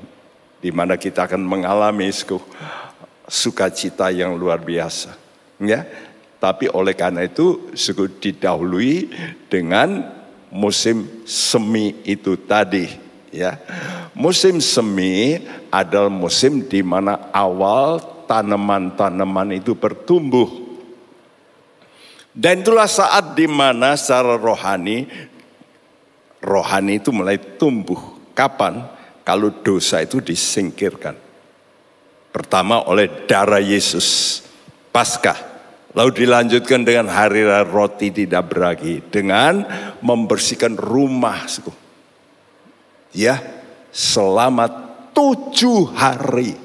Di 0.63 0.71
mana 0.71 0.95
kita 0.95 1.27
akan 1.27 1.43
mengalami 1.43 2.07
sukacita 3.27 4.07
yang 4.07 4.39
luar 4.39 4.63
biasa. 4.63 5.11
Ya, 5.59 5.83
tapi 6.39 6.71
oleh 6.71 6.95
karena 6.95 7.27
itu 7.27 7.67
suku 7.75 8.15
didahului 8.15 9.11
dengan 9.51 10.07
musim 10.55 11.23
semi 11.27 11.99
itu 12.07 12.39
tadi. 12.39 12.87
Ya, 13.35 13.59
musim 14.15 14.63
semi 14.63 15.43
adalah 15.67 16.07
musim 16.07 16.63
di 16.63 16.79
mana 16.79 17.27
awal 17.35 17.99
tanaman-tanaman 18.23 19.59
itu 19.59 19.75
bertumbuh. 19.75 20.63
Dan 22.31 22.63
itulah 22.63 22.87
saat 22.87 23.35
di 23.35 23.51
mana 23.51 23.99
secara 23.99 24.39
rohani 24.39 25.05
rohani 26.43 26.99
itu 26.99 27.15
mulai 27.15 27.39
tumbuh. 27.39 28.19
Kapan? 28.36 28.84
Kalau 29.23 29.56
dosa 29.63 30.03
itu 30.03 30.19
disingkirkan. 30.19 31.15
Pertama 32.36 32.84
oleh 32.84 33.08
darah 33.23 33.63
Yesus, 33.63 34.41
Paskah. 34.91 35.56
Lalu 35.93 36.25
dilanjutkan 36.25 36.82
dengan 36.84 37.08
hari 37.08 37.45
roti 37.45 38.12
tidak 38.12 38.51
beragi. 38.51 38.99
Dengan 39.08 39.63
membersihkan 40.03 40.75
rumah. 40.75 41.47
Ya, 43.13 43.38
selama 43.93 44.65
tujuh 45.13 45.93
hari 45.93 46.58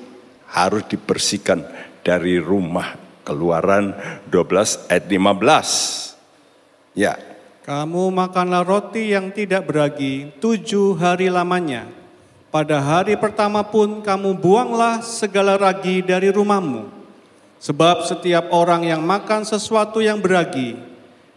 harus 0.49 0.83
dibersihkan 0.89 1.63
dari 2.01 2.41
rumah. 2.41 2.97
Keluaran 3.23 3.93
12 4.33 4.89
ayat 4.89 5.05
15. 5.05 6.97
Ya, 6.97 7.21
kamu 7.69 8.09
makanlah 8.17 8.65
roti 8.65 9.13
yang 9.13 9.29
tidak 9.29 9.69
beragi 9.69 10.33
tujuh 10.41 10.97
hari 10.97 11.29
lamanya. 11.29 11.85
Pada 12.49 12.81
hari 12.81 13.13
pertama 13.21 13.61
pun 13.61 14.01
kamu 14.01 14.41
buanglah 14.41 15.05
segala 15.05 15.61
ragi 15.61 16.01
dari 16.01 16.33
rumahmu. 16.33 16.89
Sebab 17.61 18.09
setiap 18.09 18.49
orang 18.57 18.89
yang 18.89 19.05
makan 19.05 19.45
sesuatu 19.45 20.01
yang 20.01 20.17
beragi, 20.17 20.81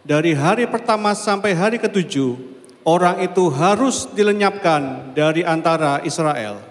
dari 0.07 0.31
hari 0.31 0.71
pertama 0.71 1.11
sampai 1.11 1.51
hari 1.51 1.75
ketujuh, 1.83 2.39
orang 2.87 3.19
itu 3.27 3.51
harus 3.51 4.07
dilenyapkan 4.15 5.11
dari 5.11 5.43
antara 5.43 5.99
Israel. 6.07 6.63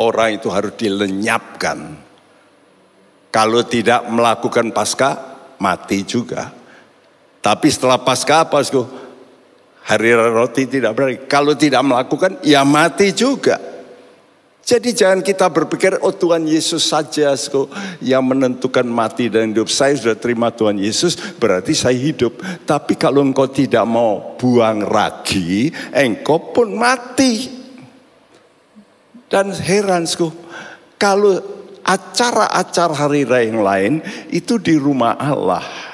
Orang 0.00 0.40
itu 0.40 0.48
harus 0.48 0.72
dilenyapkan. 0.72 2.00
Kalau 3.28 3.60
tidak 3.60 4.08
melakukan 4.08 4.72
pasca, 4.72 5.20
mati 5.60 6.00
juga. 6.00 6.64
Tapi 7.46 7.70
setelah 7.70 8.02
pasca 8.02 8.42
apa? 8.42 8.58
Hari 9.86 10.10
roti 10.34 10.66
tidak 10.66 10.98
berarti. 10.98 11.30
Kalau 11.30 11.54
tidak 11.54 11.86
melakukan, 11.86 12.42
ya 12.42 12.66
mati 12.66 13.14
juga. 13.14 13.62
Jadi 14.66 14.90
jangan 14.90 15.22
kita 15.22 15.46
berpikir, 15.46 16.02
oh 16.02 16.10
Tuhan 16.10 16.42
Yesus 16.42 16.90
saja 16.90 17.30
yang 18.02 18.26
menentukan 18.26 18.82
mati 18.82 19.30
dan 19.30 19.54
hidup. 19.54 19.70
Saya 19.70 19.94
sudah 19.94 20.18
terima 20.18 20.50
Tuhan 20.50 20.74
Yesus, 20.74 21.14
berarti 21.38 21.70
saya 21.70 21.94
hidup. 21.94 22.42
Tapi 22.66 22.98
kalau 22.98 23.22
engkau 23.22 23.46
tidak 23.46 23.86
mau 23.86 24.34
buang 24.34 24.82
ragi, 24.82 25.70
engkau 25.94 26.50
pun 26.50 26.74
mati. 26.74 27.46
Dan 29.30 29.54
heran, 29.54 30.02
kalau 30.98 31.38
acara-acara 31.86 33.06
hari 33.06 33.22
raya 33.22 33.46
yang 33.46 33.62
lain 33.62 33.92
itu 34.34 34.58
di 34.58 34.74
rumah 34.74 35.14
Allah. 35.14 35.85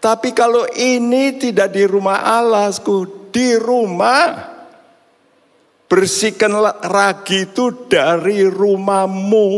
Tapi 0.00 0.32
kalau 0.32 0.64
ini 0.72 1.36
tidak 1.36 1.76
di 1.76 1.84
rumah 1.84 2.24
Allah, 2.24 2.72
di 3.28 3.52
rumah 3.60 4.48
bersihkan 5.86 6.56
ragi 6.88 7.44
itu 7.52 7.84
dari 7.84 8.48
rumahmu. 8.48 9.48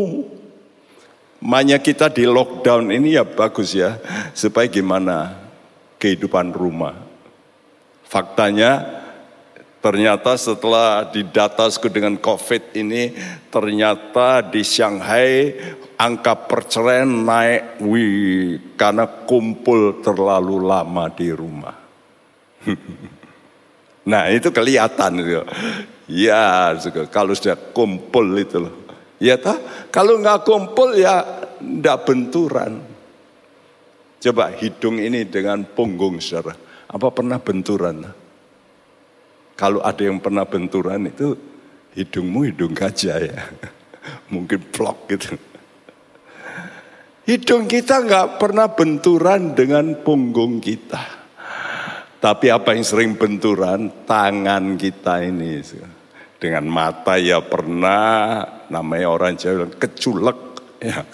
Makanya 1.42 1.78
kita 1.78 2.10
di 2.10 2.26
lockdown 2.26 2.90
ini 2.90 3.14
ya 3.18 3.26
bagus 3.26 3.74
ya, 3.74 3.98
supaya 4.34 4.66
gimana 4.66 5.38
kehidupan 6.02 6.50
rumah. 6.50 6.94
Faktanya 8.06 9.01
ternyata 9.82 10.38
setelah 10.38 11.10
didata 11.10 11.66
dengan 11.90 12.14
COVID 12.16 12.78
ini, 12.78 13.12
ternyata 13.50 14.40
di 14.46 14.62
Shanghai 14.62 15.58
angka 15.98 16.34
perceraian 16.46 17.10
naik 17.10 17.82
wih 17.82 18.74
karena 18.78 19.06
kumpul 19.26 19.98
terlalu 20.02 20.62
lama 20.62 21.10
di 21.10 21.28
rumah. 21.34 21.76
nah 24.10 24.30
itu 24.30 24.50
kelihatan 24.54 25.12
itu. 25.18 25.42
Ya 26.10 26.74
kalau 27.10 27.34
sudah 27.34 27.58
kumpul 27.74 28.38
itu 28.38 28.62
loh. 28.62 28.74
Ya 29.22 29.38
tak? 29.38 29.90
Kalau 29.94 30.18
nggak 30.18 30.42
kumpul 30.42 30.98
ya 30.98 31.22
ndak 31.62 32.06
benturan. 32.06 32.82
Coba 34.22 34.54
hidung 34.54 35.02
ini 35.02 35.26
dengan 35.26 35.66
punggung 35.66 36.22
saudara. 36.22 36.54
Apa 36.86 37.10
pernah 37.10 37.42
benturan? 37.42 38.21
Kalau 39.56 39.84
ada 39.84 40.02
yang 40.02 40.18
pernah 40.18 40.48
benturan 40.48 41.06
itu 41.06 41.36
hidungmu 41.94 42.48
hidung 42.48 42.72
gajah 42.72 43.18
ya. 43.20 43.40
Mungkin 44.32 44.60
plok 44.72 45.08
gitu. 45.12 45.36
Hidung 47.22 47.70
kita 47.70 48.02
nggak 48.02 48.42
pernah 48.42 48.66
benturan 48.74 49.54
dengan 49.54 49.94
punggung 50.02 50.58
kita. 50.58 51.22
Tapi 52.18 52.50
apa 52.50 52.74
yang 52.74 52.86
sering 52.86 53.14
benturan? 53.14 54.06
Tangan 54.06 54.74
kita 54.74 55.22
ini. 55.22 55.62
Dengan 56.38 56.66
mata 56.66 57.14
ya 57.18 57.38
pernah, 57.38 58.42
namanya 58.66 59.06
orang 59.10 59.38
Jawa 59.38 59.70
keculek. 59.70 60.38
Ya. 60.82 61.06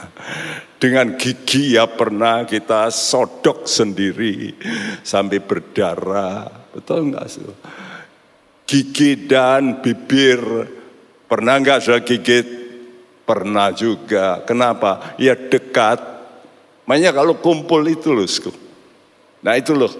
Dengan 0.80 1.20
gigi 1.20 1.76
ya 1.76 1.84
pernah 1.84 2.48
kita 2.48 2.88
sodok 2.88 3.68
sendiri 3.68 4.56
sampai 5.04 5.44
berdarah. 5.44 6.48
Betul 6.72 7.12
enggak 7.12 7.28
sih? 7.28 7.44
Gigi 8.68 9.24
dan 9.24 9.80
bibir 9.80 10.68
pernah 11.24 11.56
enggak 11.56 11.88
sudah 11.88 12.04
gigit? 12.04 12.44
Pernah 13.24 13.72
juga. 13.72 14.44
Kenapa? 14.44 15.16
Ya 15.16 15.32
dekat. 15.32 16.00
Makanya 16.84 17.16
kalau 17.16 17.40
kumpul 17.40 17.80
itu 17.88 18.12
loh. 18.12 18.28
Nah 19.40 19.56
itu 19.56 19.72
loh. 19.72 19.92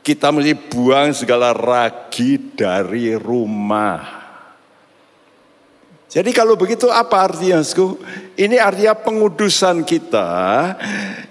Kita 0.00 0.32
mesti 0.32 0.56
buang 0.56 1.12
segala 1.12 1.52
ragi 1.52 2.40
dari 2.56 3.12
rumah. 3.20 4.16
Jadi 6.06 6.30
kalau 6.30 6.54
begitu 6.54 6.86
apa 6.88 7.28
artinya? 7.28 7.60
Ini 8.38 8.56
artinya 8.62 8.94
pengudusan 8.94 9.82
kita 9.82 10.30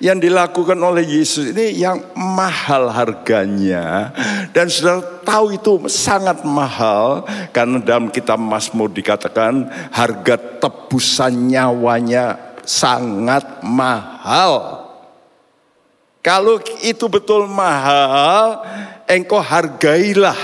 yang 0.04 0.20
dilakukan 0.20 0.76
oleh 0.76 1.08
Yesus 1.08 1.56
ini 1.56 1.80
yang 1.80 2.14
mahal 2.14 2.92
harganya. 2.92 4.12
Dan 4.52 4.68
sudah 4.68 5.15
tahu 5.26 5.58
itu 5.58 5.90
sangat 5.90 6.46
mahal 6.46 7.26
karena 7.50 7.82
dalam 7.82 8.14
kitab 8.14 8.38
Mazmur 8.38 8.94
dikatakan 8.94 9.66
harga 9.90 10.38
tebusan 10.62 11.50
nyawanya 11.50 12.38
sangat 12.62 13.66
mahal. 13.66 14.86
Kalau 16.22 16.58
itu 16.82 17.06
betul 17.06 17.46
mahal, 17.46 18.66
engkau 19.06 19.38
hargailah 19.38 20.38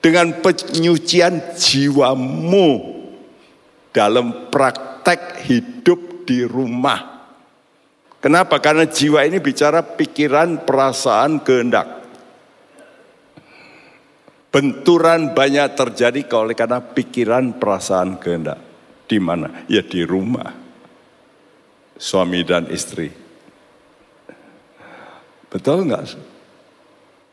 dengan 0.00 0.40
penyucian 0.40 1.56
jiwamu 1.56 2.80
dalam 3.92 4.48
praktek 4.48 5.44
hidup 5.44 6.24
di 6.24 6.48
rumah. 6.48 7.12
Kenapa? 8.22 8.62
Karena 8.62 8.86
jiwa 8.86 9.26
ini 9.26 9.42
bicara 9.42 9.82
pikiran, 9.82 10.62
perasaan, 10.62 11.42
kehendak. 11.42 12.01
Benturan 14.52 15.32
banyak 15.32 15.72
terjadi 15.72 16.28
oleh 16.36 16.52
karena 16.52 16.84
pikiran, 16.84 17.56
perasaan, 17.56 18.20
kehendak. 18.20 18.60
Di 19.08 19.16
mana? 19.16 19.64
Ya 19.64 19.80
di 19.80 20.04
rumah. 20.04 20.52
Suami 21.96 22.44
dan 22.44 22.68
istri. 22.68 23.08
Betul 25.48 25.88
nggak? 25.88 26.04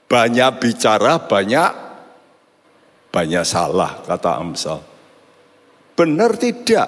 Banyak 0.07 0.51
bicara, 0.63 1.19
banyak 1.19 1.71
banyak 3.09 3.43
salah 3.43 3.99
kata 4.05 4.39
Amsal. 4.39 4.79
Benar 5.97 6.39
tidak? 6.39 6.87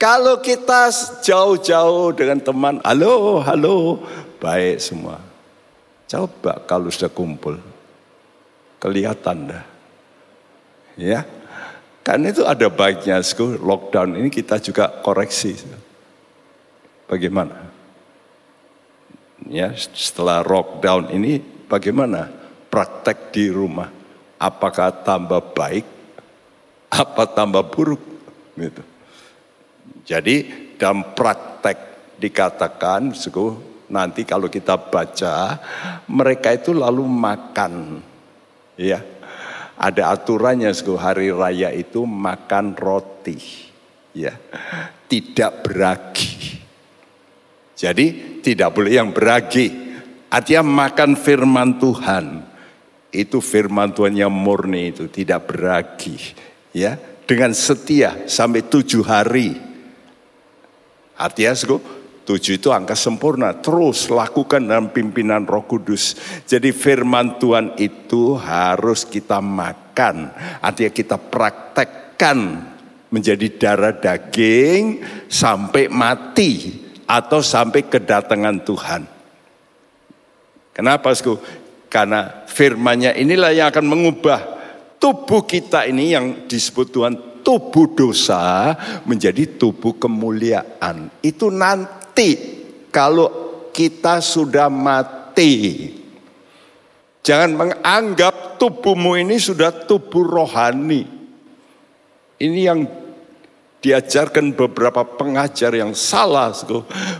Kalau 0.00 0.40
kita 0.40 0.88
jauh-jauh 1.20 2.16
dengan 2.16 2.40
teman, 2.40 2.80
halo, 2.80 3.44
halo, 3.44 4.00
baik 4.40 4.80
semua. 4.80 5.20
Coba 6.08 6.64
kalau 6.64 6.88
sudah 6.88 7.12
kumpul, 7.12 7.60
kelihatan 8.80 9.54
dah. 9.54 9.64
Ya, 10.98 11.22
karena 12.02 12.34
itu 12.34 12.42
ada 12.42 12.66
baiknya, 12.66 13.22
lockdown 13.60 14.18
ini 14.18 14.28
kita 14.32 14.58
juga 14.58 14.90
koreksi. 15.04 15.54
Bagaimana? 17.06 17.70
Ya, 19.46 19.72
setelah 19.76 20.42
lockdown 20.42 21.14
ini 21.14 21.38
bagaimana 21.70 22.28
praktek 22.68 23.32
di 23.32 23.48
rumah? 23.48 24.00
apakah 24.40 25.04
tambah 25.04 25.52
baik, 25.52 25.84
apa 26.88 27.22
tambah 27.28 27.68
buruk. 27.68 28.00
Gitu. 28.56 28.82
Jadi 30.08 30.34
dalam 30.80 31.12
praktek 31.12 31.76
dikatakan, 32.16 33.12
nanti 33.92 34.24
kalau 34.24 34.48
kita 34.48 34.80
baca, 34.80 35.60
mereka 36.08 36.56
itu 36.56 36.72
lalu 36.72 37.04
makan. 37.04 38.00
Ya, 38.80 39.04
ada 39.76 40.16
aturannya 40.16 40.72
hari 40.96 41.28
raya 41.28 41.68
itu 41.68 42.08
makan 42.08 42.72
roti. 42.72 43.36
Ya, 44.16 44.40
tidak 45.04 45.68
beragi. 45.68 46.56
Jadi 47.76 48.40
tidak 48.40 48.72
boleh 48.72 48.96
yang 48.96 49.12
beragi. 49.12 49.68
Artinya 50.32 50.64
makan 50.64 51.12
firman 51.20 51.76
Tuhan. 51.76 52.48
Itu 53.12 53.44
firman 53.44 53.92
Tuhan 53.92 54.16
yang 54.16 54.32
murni 54.32 54.96
itu 54.96 55.10
tidak 55.12 55.52
beragi. 55.52 56.16
Ya 56.72 56.96
dengan 57.30 57.54
setia 57.54 58.26
sampai 58.26 58.66
tujuh 58.66 59.06
hari. 59.06 59.54
Artinya 61.14 61.54
tujuh 62.30 62.62
itu 62.62 62.70
angka 62.70 62.94
sempurna 62.94 63.58
terus 63.58 64.06
lakukan 64.06 64.62
dalam 64.62 64.94
pimpinan 64.94 65.42
Roh 65.42 65.66
Kudus 65.66 66.14
jadi 66.46 66.70
firman 66.70 67.42
Tuhan 67.42 67.74
itu 67.82 68.38
harus 68.38 69.02
kita 69.02 69.42
makan 69.42 70.30
artinya 70.62 70.92
kita 70.94 71.18
praktekkan 71.18 72.70
menjadi 73.10 73.46
darah 73.58 73.94
daging 73.94 75.02
sampai 75.26 75.90
mati 75.90 76.78
atau 77.10 77.42
sampai 77.42 77.90
kedatangan 77.90 78.62
Tuhan. 78.62 79.02
Kenapa, 80.70 81.10
Sku? 81.10 81.34
Karena 81.90 82.46
firmannya 82.46 83.18
inilah 83.18 83.50
yang 83.50 83.68
akan 83.74 83.86
mengubah 83.90 84.40
tubuh 85.02 85.42
kita 85.42 85.90
ini 85.90 86.14
yang 86.14 86.46
disebut 86.46 86.86
Tuhan 86.94 87.14
tubuh 87.42 87.90
dosa 87.98 88.78
menjadi 89.02 89.58
tubuh 89.58 89.98
kemuliaan. 89.98 91.10
Itu 91.18 91.50
nanti 91.50 91.99
kalau 92.90 93.28
kita 93.70 94.18
sudah 94.18 94.68
mati. 94.68 95.88
Jangan 97.20 97.50
menganggap 97.52 98.56
tubuhmu 98.56 99.16
ini 99.20 99.36
sudah 99.36 99.70
tubuh 99.84 100.24
rohani. 100.24 101.04
Ini 102.40 102.60
yang 102.64 102.88
diajarkan 103.80 104.56
beberapa 104.56 105.04
pengajar 105.04 105.76
yang 105.76 105.92
salah. 105.92 106.52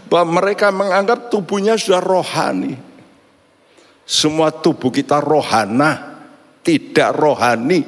Bahwa 0.08 0.40
mereka 0.40 0.72
menganggap 0.72 1.28
tubuhnya 1.28 1.76
sudah 1.76 2.00
rohani. 2.00 2.76
Semua 4.08 4.50
tubuh 4.50 4.90
kita 4.90 5.20
rohana, 5.22 6.18
tidak 6.64 7.14
rohani. 7.14 7.84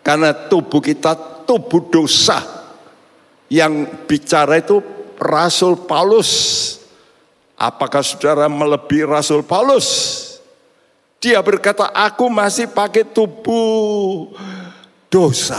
Karena 0.00 0.32
tubuh 0.32 0.80
kita 0.80 1.44
tubuh 1.44 1.90
dosa. 1.90 2.40
Yang 3.50 4.06
bicara 4.08 4.62
itu 4.62 4.93
Rasul 5.24 5.80
Paulus. 5.88 6.30
Apakah 7.56 8.04
saudara 8.04 8.44
melebihi 8.44 9.08
Rasul 9.08 9.40
Paulus? 9.40 10.20
Dia 11.16 11.40
berkata, 11.40 11.88
aku 11.88 12.28
masih 12.28 12.68
pakai 12.68 13.08
tubuh 13.08 14.36
dosa, 15.08 15.56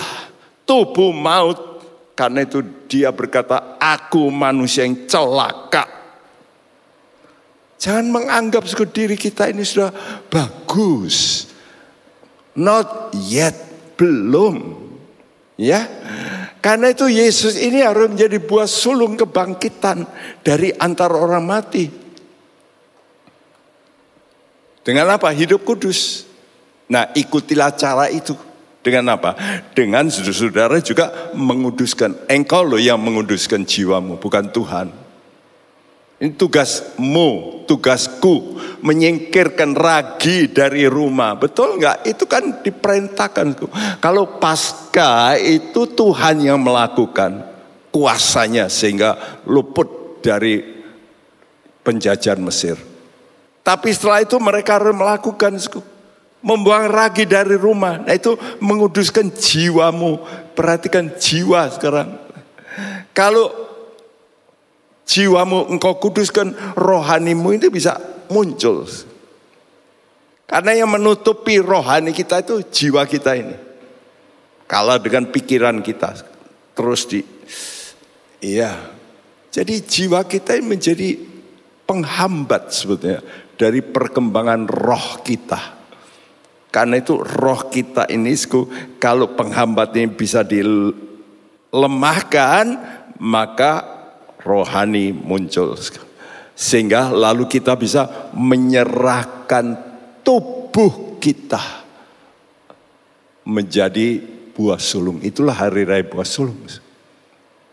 tubuh 0.62 1.10
maut. 1.10 1.82
Karena 2.13 2.45
itu 2.45 2.62
dia 2.86 3.10
berkata, 3.10 3.75
aku 3.82 4.30
manusia 4.30 4.86
yang 4.86 5.10
celaka. 5.10 5.89
Jangan 7.82 8.08
menganggap 8.08 8.63
diri 8.93 9.17
kita 9.17 9.49
ini 9.51 9.65
sudah 9.65 9.89
bagus. 10.30 11.49
Not 12.56 13.12
yet, 13.28 13.58
belum. 13.99 14.86
Ya. 15.60 15.84
Karena 16.65 16.89
itu 16.89 17.06
Yesus 17.06 17.62
ini 17.62 17.86
harus 17.86 18.10
menjadi 18.10 18.41
buah 18.41 18.65
sulung 18.65 19.13
kebangkitan 19.13 20.01
dari 20.41 20.73
antara 20.73 21.13
orang 21.13 21.45
mati. 21.45 21.86
Dengan 24.82 25.13
apa? 25.13 25.30
Hidup 25.30 25.62
kudus. 25.62 26.25
Nah, 26.89 27.13
ikutilah 27.13 27.69
cara 27.78 28.10
itu. 28.10 28.34
Dengan 28.82 29.13
apa? 29.13 29.38
Dengan 29.78 30.10
saudara-saudara 30.10 30.82
juga 30.82 31.34
menguduskan. 31.38 32.25
Engkau 32.34 32.65
loh 32.65 32.82
yang 32.82 32.97
menguduskan 32.97 33.62
jiwamu, 33.62 34.17
bukan 34.17 34.49
Tuhan. 34.49 35.05
Ini 36.15 36.32
tugasmu, 36.39 37.63
tugasku 37.67 38.56
menyingkirkan 38.80 39.75
ragi 39.75 40.47
dari 40.47 40.88
rumah. 40.88 41.36
Betul 41.36 41.75
nggak? 41.75 42.08
Itu 42.08 42.23
kan 42.23 42.63
diperintahkan. 42.63 43.47
Kalau 43.99 44.39
pasca 44.39 45.36
itu 45.36 45.84
Tuhan 45.91 46.39
yang 46.39 46.63
melakukan 46.63 47.43
kuasanya 47.91 48.71
sehingga 48.71 49.43
luput 49.43 50.23
dari 50.23 50.63
penjajahan 51.84 52.39
Mesir. 52.39 52.80
Tapi 53.60 53.91
setelah 53.91 54.23
itu 54.23 54.39
mereka 54.39 54.80
melakukan 54.80 55.60
membuang 56.39 56.88
ragi 56.88 57.28
dari 57.28 57.60
rumah. 57.60 57.99
Nah 57.99 58.15
itu 58.15 58.39
menguduskan 58.63 59.36
jiwamu. 59.36 60.23
Perhatikan 60.56 61.12
jiwa 61.19 61.67
sekarang. 61.75 62.15
Kalau 63.12 63.51
jiwamu 65.06 65.70
engkau 65.70 66.02
kuduskan 66.02 66.58
rohanimu 66.76 67.54
itu 67.56 67.70
bisa 67.70 68.02
muncul. 68.28 68.84
Karena 70.46 70.78
yang 70.78 70.94
menutupi 70.94 71.58
rohani 71.58 72.13
kita 72.13 72.46
itu 72.46 72.62
jiwa 72.70 73.10
kita 73.10 73.34
ini. 73.34 73.58
Kalah 74.65 74.98
dengan 75.02 75.30
pikiran 75.30 75.82
kita. 75.82 76.13
Terus 76.74 77.06
di, 77.10 77.22
iya. 78.41 78.94
Jadi 79.50 79.82
jiwa 79.82 80.28
kita 80.28 80.54
ini 80.58 80.68
menjadi 80.76 81.18
penghambat 81.86 82.74
sebetulnya 82.74 83.22
dari 83.56 83.80
perkembangan 83.82 84.68
roh 84.68 85.24
kita. 85.24 85.74
Karena 86.70 87.00
itu 87.00 87.24
roh 87.24 87.72
kita 87.72 88.12
ini 88.12 88.36
kalau 89.00 89.32
penghambat 89.32 89.96
ini 89.96 90.12
bisa 90.12 90.44
dilemahkan 90.44 92.65
maka 93.24 93.96
rohani 94.45 95.10
muncul. 95.12 95.73
Sehingga 96.55 97.12
lalu 97.12 97.49
kita 97.49 97.75
bisa 97.75 98.31
menyerahkan 98.38 99.75
tubuh 100.21 101.19
kita 101.19 101.60
menjadi 103.43 104.23
buah 104.55 104.79
sulung. 104.79 105.19
Itulah 105.19 105.67
hari 105.67 105.84
raya 105.84 106.05
buah 106.05 106.23
sulung. 106.23 106.55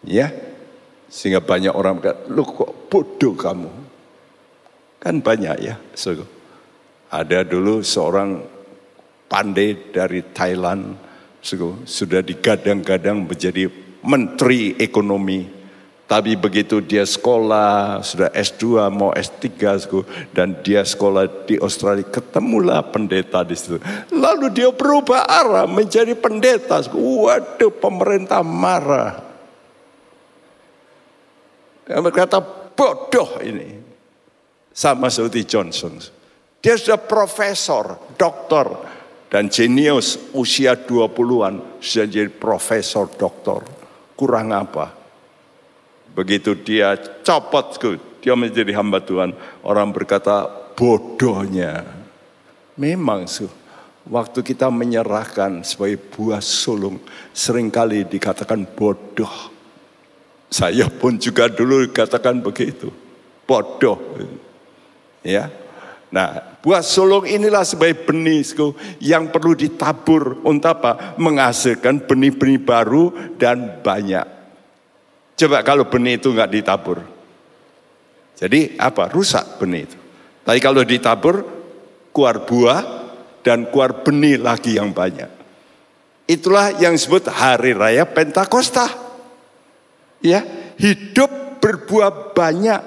Ya. 0.03 0.33
Sehingga 1.13 1.45
banyak 1.45 1.77
orang 1.77 2.01
berkata, 2.01 2.25
lu 2.33 2.43
kok 2.43 2.89
bodoh 2.89 3.37
kamu. 3.37 3.71
Kan 4.99 5.21
banyak 5.21 5.57
ya. 5.61 5.77
ada 7.13 7.45
dulu 7.45 7.85
seorang 7.85 8.41
pandai 9.29 9.93
dari 9.93 10.25
Thailand 10.33 10.97
sudah 11.85 12.25
digadang-gadang 12.25 13.29
menjadi 13.29 13.69
menteri 14.01 14.77
ekonomi. 14.81 15.62
Tapi 16.13 16.37
begitu 16.37 16.85
dia 16.85 17.09
sekolah, 17.09 18.05
sudah 18.05 18.29
S2 18.37 18.85
mau 18.93 19.17
S3 19.17 19.49
dan 20.37 20.61
dia 20.61 20.85
sekolah 20.85 21.49
di 21.49 21.57
Australia, 21.57 22.05
ketemulah 22.05 22.85
pendeta 22.85 23.41
di 23.41 23.57
situ. 23.57 23.81
Lalu 24.13 24.53
dia 24.53 24.69
berubah 24.69 25.25
arah 25.25 25.65
menjadi 25.65 26.13
pendeta. 26.13 26.85
Waduh, 26.93 27.73
pemerintah 27.73 28.45
marah. 28.45 29.25
Dia 31.89 32.05
berkata 32.05 32.45
bodoh 32.77 33.41
ini. 33.41 33.81
Sama 34.69 35.09
seperti 35.09 35.49
Johnson. 35.49 35.97
Dia 36.61 36.77
sudah 36.77 37.01
profesor, 37.01 38.13
doktor, 38.21 38.85
dan 39.33 39.49
jenius 39.49 40.21
usia 40.37 40.77
20-an 40.77 41.81
sudah 41.81 42.05
jadi 42.05 42.29
profesor 42.29 43.09
doktor. 43.17 43.65
Kurang 44.13 44.53
apa? 44.53 45.02
Begitu 46.13 46.53
dia 46.61 46.95
copot, 47.25 47.73
dia 48.21 48.35
menjadi 48.37 48.73
hamba 48.77 49.01
Tuhan. 49.01 49.33
Orang 49.65 49.91
berkata 49.97 50.45
bodohnya. 50.77 51.85
Memang 52.77 53.29
su, 53.29 53.49
waktu 54.09 54.41
kita 54.45 54.69
menyerahkan 54.69 55.65
sebagai 55.65 56.01
buah 56.13 56.41
sulung, 56.41 57.01
sering 57.33 57.73
kali 57.73 58.05
dikatakan 58.05 58.65
bodoh. 58.77 59.53
Saya 60.53 60.93
pun 60.93 61.17
juga 61.17 61.49
dulu 61.49 61.89
dikatakan 61.89 62.45
begitu. 62.45 62.93
Bodoh. 63.49 63.97
Ya, 65.25 65.49
Nah, 66.13 66.61
buah 66.61 66.85
sulung 66.85 67.25
inilah 67.25 67.65
sebagai 67.65 68.05
benih 68.05 68.45
yang 69.01 69.33
perlu 69.33 69.57
ditabur 69.57 70.45
untuk 70.45 70.77
apa? 70.77 71.17
Menghasilkan 71.17 72.05
benih-benih 72.05 72.61
baru 72.61 73.17
dan 73.41 73.81
banyak. 73.81 74.42
Coba 75.43 75.67
kalau 75.67 75.91
benih 75.91 76.23
itu 76.23 76.31
nggak 76.31 76.55
ditabur. 76.55 77.03
Jadi 78.39 78.79
apa? 78.79 79.11
Rusak 79.11 79.59
benih 79.59 79.91
itu. 79.91 79.99
Tapi 80.47 80.59
kalau 80.63 80.87
ditabur, 80.87 81.43
keluar 82.15 82.47
buah 82.47 82.83
dan 83.43 83.67
keluar 83.67 84.07
benih 84.07 84.39
lagi 84.39 84.79
yang 84.79 84.95
banyak. 84.95 85.27
Itulah 86.31 86.79
yang 86.79 86.95
disebut 86.95 87.27
hari 87.27 87.75
raya 87.75 88.07
Pentakosta. 88.07 88.87
Ya, 90.23 90.47
hidup 90.79 91.59
berbuah 91.59 92.31
banyak 92.39 92.81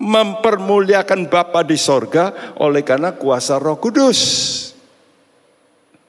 mempermuliakan 0.00 1.28
Bapa 1.28 1.60
di 1.60 1.76
sorga 1.76 2.56
oleh 2.56 2.80
karena 2.80 3.12
kuasa 3.12 3.60
Roh 3.60 3.76
Kudus. 3.76 4.20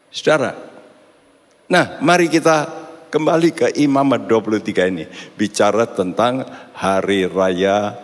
Saudara, 0.07 0.55
nah 1.67 1.99
mari 1.99 2.31
kita 2.31 2.86
kembali 3.07 3.49
ke 3.55 3.67
Imamat 3.79 4.27
23 4.27 4.91
ini 4.91 5.05
bicara 5.39 5.87
tentang 5.87 6.43
hari 6.75 7.23
raya 7.23 7.95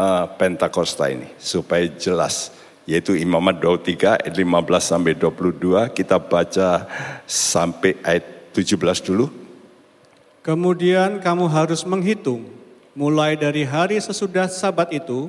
uh, 0.00 0.24
Pentakosta 0.40 1.12
ini 1.12 1.28
supaya 1.36 1.84
jelas 2.00 2.50
yaitu 2.88 3.12
Imamat 3.20 3.60
23 3.60 4.24
ayat 4.24 4.34
15 4.34 4.48
sampai 4.80 5.12
22 5.12 5.92
kita 5.92 6.16
baca 6.16 6.88
sampai 7.28 8.00
ayat 8.00 8.24
17 8.56 8.80
dulu. 9.04 9.28
Kemudian 10.40 11.20
kamu 11.20 11.44
harus 11.52 11.84
menghitung 11.84 12.48
mulai 12.96 13.36
dari 13.36 13.62
hari 13.68 14.00
sesudah 14.00 14.48
sabat 14.48 14.90
itu, 14.90 15.28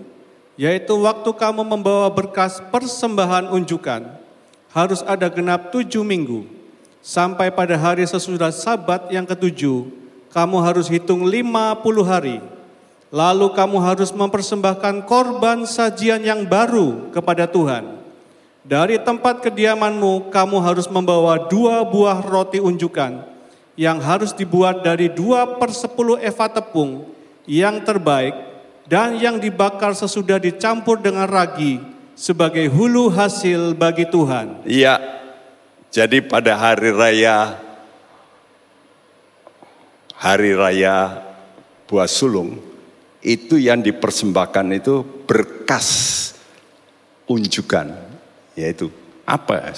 yaitu 0.56 0.96
waktu 0.98 1.30
kamu 1.36 1.62
membawa 1.62 2.08
berkas 2.08 2.64
persembahan 2.72 3.52
unjukan, 3.52 4.08
harus 4.72 5.04
ada 5.04 5.28
genap 5.28 5.70
tujuh 5.70 6.02
minggu. 6.02 6.59
Sampai 7.00 7.48
pada 7.48 7.80
hari 7.80 8.04
sesudah 8.04 8.52
sabat 8.52 9.08
yang 9.08 9.24
ketujuh, 9.24 9.88
kamu 10.36 10.58
harus 10.60 10.92
hitung 10.92 11.24
lima 11.26 11.72
puluh 11.80 12.04
hari. 12.04 12.44
Lalu 13.10 13.56
kamu 13.58 13.82
harus 13.82 14.14
mempersembahkan 14.14 15.10
korban 15.10 15.66
sajian 15.66 16.22
yang 16.22 16.46
baru 16.46 17.10
kepada 17.10 17.50
Tuhan. 17.50 17.98
Dari 18.62 19.02
tempat 19.02 19.42
kediamanmu, 19.42 20.30
kamu 20.30 20.62
harus 20.62 20.86
membawa 20.86 21.50
dua 21.50 21.82
buah 21.82 22.22
roti 22.22 22.62
unjukan 22.62 23.26
yang 23.74 23.98
harus 23.98 24.30
dibuat 24.36 24.86
dari 24.86 25.10
dua 25.10 25.58
per 25.58 25.74
sepuluh 25.74 26.22
eva 26.22 26.46
tepung 26.52 27.10
yang 27.50 27.82
terbaik 27.82 28.36
dan 28.86 29.18
yang 29.18 29.42
dibakar 29.42 29.96
sesudah 29.98 30.38
dicampur 30.38 31.02
dengan 31.02 31.26
ragi 31.26 31.82
sebagai 32.14 32.70
hulu 32.70 33.10
hasil 33.10 33.74
bagi 33.74 34.06
Tuhan. 34.06 34.68
Iya. 34.68 35.18
Jadi 35.90 36.22
pada 36.22 36.54
hari 36.54 36.94
raya 36.94 37.58
hari 40.14 40.54
raya 40.54 41.26
buah 41.90 42.06
sulung 42.06 42.62
itu 43.26 43.58
yang 43.58 43.82
dipersembahkan 43.82 44.68
itu 44.78 45.02
berkas 45.26 45.90
unjukan 47.26 47.90
yaitu 48.54 48.94
apa? 49.26 49.74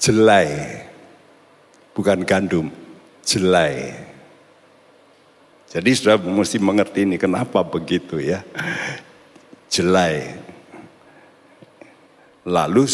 Jelai. 0.00 0.88
Bukan 1.96 2.24
gandum, 2.24 2.72
jelai. 3.24 3.92
Jadi 5.70 5.90
sudah 5.94 6.18
mesti 6.18 6.58
mengerti 6.58 7.06
ini 7.06 7.16
kenapa 7.20 7.62
begitu 7.62 8.18
ya. 8.18 8.42
Jelai. 9.70 10.49
Lalu 12.50 12.90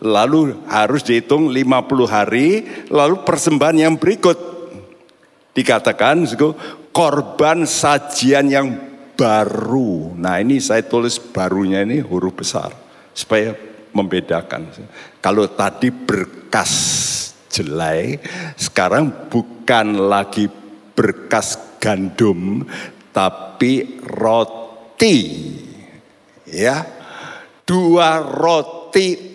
lalu 0.00 0.64
harus 0.64 1.04
dihitung 1.04 1.52
50 1.52 2.08
hari, 2.08 2.64
lalu 2.88 3.20
persembahan 3.20 3.76
yang 3.76 3.94
berikut 4.00 4.54
dikatakan 5.52 6.24
korban 6.88 7.68
sajian 7.68 8.48
yang 8.48 8.68
baru. 9.12 10.16
Nah, 10.16 10.40
ini 10.40 10.58
saya 10.58 10.82
tulis 10.82 11.20
barunya 11.20 11.84
ini 11.84 12.00
huruf 12.00 12.40
besar 12.40 12.72
supaya 13.12 13.52
membedakan. 13.94 14.72
Kalau 15.20 15.46
tadi 15.52 15.92
berkas 15.92 16.72
jelai, 17.52 18.18
sekarang 18.58 19.30
bukan 19.30 20.10
lagi 20.10 20.50
berkas 20.96 21.78
gandum 21.78 22.66
tapi 23.14 24.02
roti. 24.02 25.18
Ya. 26.48 26.86
Dua 27.64 28.20
roti 28.20 28.83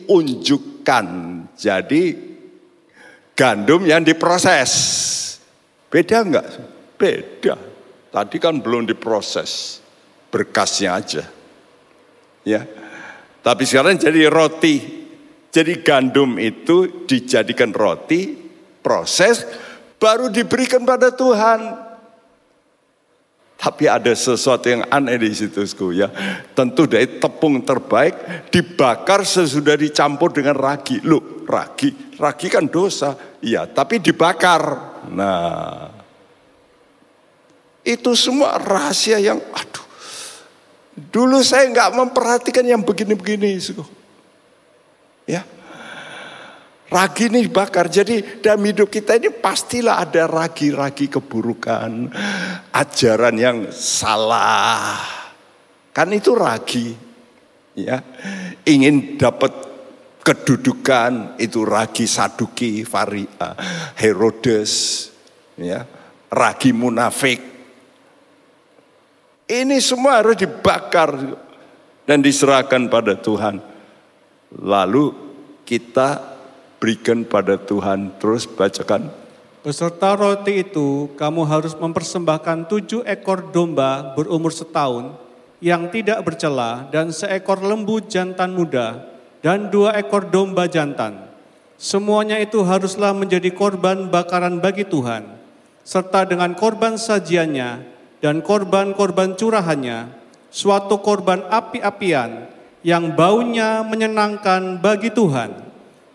unjukkan. 0.07 1.05
Jadi 1.55 2.03
gandum 3.36 3.84
yang 3.88 4.03
diproses. 4.03 4.72
Beda 5.89 6.22
enggak? 6.24 6.47
Beda. 6.99 7.55
Tadi 8.10 8.38
kan 8.38 8.60
belum 8.60 8.88
diproses. 8.88 9.82
Berkasnya 10.30 10.95
aja. 10.95 11.24
Ya. 12.45 12.64
Tapi 13.39 13.64
sekarang 13.66 13.97
jadi 13.97 14.30
roti. 14.30 14.99
Jadi 15.49 15.82
gandum 15.82 16.38
itu 16.38 17.10
dijadikan 17.10 17.74
roti, 17.74 18.38
proses, 18.86 19.41
baru 19.97 20.30
diberikan 20.30 20.86
pada 20.86 21.10
Tuhan. 21.10 21.88
Tapi 23.60 23.91
ada 23.91 24.16
sesuatu 24.16 24.72
yang 24.72 24.88
aneh 24.88 25.20
di 25.20 25.36
situ, 25.36 25.68
ya. 25.91 26.07
Tentu 26.55 26.88
dari 26.88 27.20
tepung 27.20 27.60
terbaik 27.60 28.47
dibakar 28.47 29.28
sesudah 29.28 29.76
dicampur 29.76 30.32
dengan 30.32 30.55
ragi. 30.55 31.03
Loh, 31.03 31.43
ragi, 31.43 31.91
ragi 32.16 32.47
kan 32.47 32.72
dosa. 32.72 33.20
Iya, 33.43 33.68
tapi 33.68 33.99
dibakar. 33.99 34.64
Nah, 35.12 35.91
itu 37.84 38.16
semua 38.16 38.55
rahasia 38.55 39.20
yang, 39.20 39.43
aduh, 39.51 39.86
dulu 41.12 41.43
saya 41.43 41.68
nggak 41.68 41.99
memperhatikan 41.99 42.64
yang 42.64 42.80
begini-begini. 42.80 43.60
Ya, 45.28 45.43
Ragi 46.89 47.29
ini 47.29 47.45
bakar. 47.45 47.85
Jadi 47.85 48.41
dalam 48.41 48.65
hidup 48.65 48.89
kita 48.89 49.21
ini 49.21 49.29
pastilah 49.29 50.01
ada 50.01 50.25
ragi-ragi 50.25 51.05
keburukan. 51.05 52.09
Ajaran 52.73 53.35
yang 53.37 53.57
salah. 53.69 54.97
Kan 55.93 56.09
itu 56.13 56.33
ragi. 56.33 56.97
Ya. 57.77 58.01
Ingin 58.65 59.21
dapat 59.21 59.69
kedudukan 60.29 61.41
itu 61.41 61.65
ragi 61.65 62.05
Saduki, 62.05 62.85
Faria, 62.85 63.57
Herodes, 63.97 65.09
ya, 65.57 65.89
ragi 66.29 66.69
munafik. 66.69 67.41
Ini 69.49 69.77
semua 69.81 70.21
harus 70.21 70.37
dibakar 70.37 71.17
dan 72.05 72.21
diserahkan 72.21 72.85
pada 72.85 73.17
Tuhan. 73.17 73.57
Lalu 74.53 75.05
kita 75.65 76.28
berikan 76.80 77.27
pada 77.27 77.59
Tuhan. 77.59 78.15
Terus 78.17 78.47
bacakan. 78.47 79.11
Beserta 79.59 80.15
roti 80.15 80.63
itu, 80.63 81.11
kamu 81.19 81.43
harus 81.43 81.75
mempersembahkan 81.75 82.71
tujuh 82.71 83.03
ekor 83.03 83.51
domba 83.51 84.15
berumur 84.15 84.55
setahun 84.55 85.13
yang 85.59 85.91
tidak 85.91 86.23
bercela 86.23 86.88
dan 86.88 87.11
seekor 87.11 87.59
lembu 87.59 87.99
jantan 87.99 88.55
muda 88.55 89.03
dan 89.43 89.67
dua 89.67 89.99
ekor 89.99 90.32
domba 90.32 90.65
jantan. 90.71 91.27
Semuanya 91.80 92.39
itu 92.39 92.63
haruslah 92.63 93.15
menjadi 93.15 93.51
korban 93.51 94.07
bakaran 94.07 94.59
bagi 94.59 94.88
Tuhan, 94.88 95.27
serta 95.84 96.27
dengan 96.27 96.55
korban 96.55 96.95
sajiannya 96.95 97.84
dan 98.19 98.43
korban-korban 98.43 99.36
curahannya, 99.36 100.11
suatu 100.51 100.99
korban 100.99 101.43
api-apian 101.47 102.51
yang 102.84 103.15
baunya 103.15 103.84
menyenangkan 103.84 104.80
bagi 104.80 105.11
Tuhan. 105.11 105.68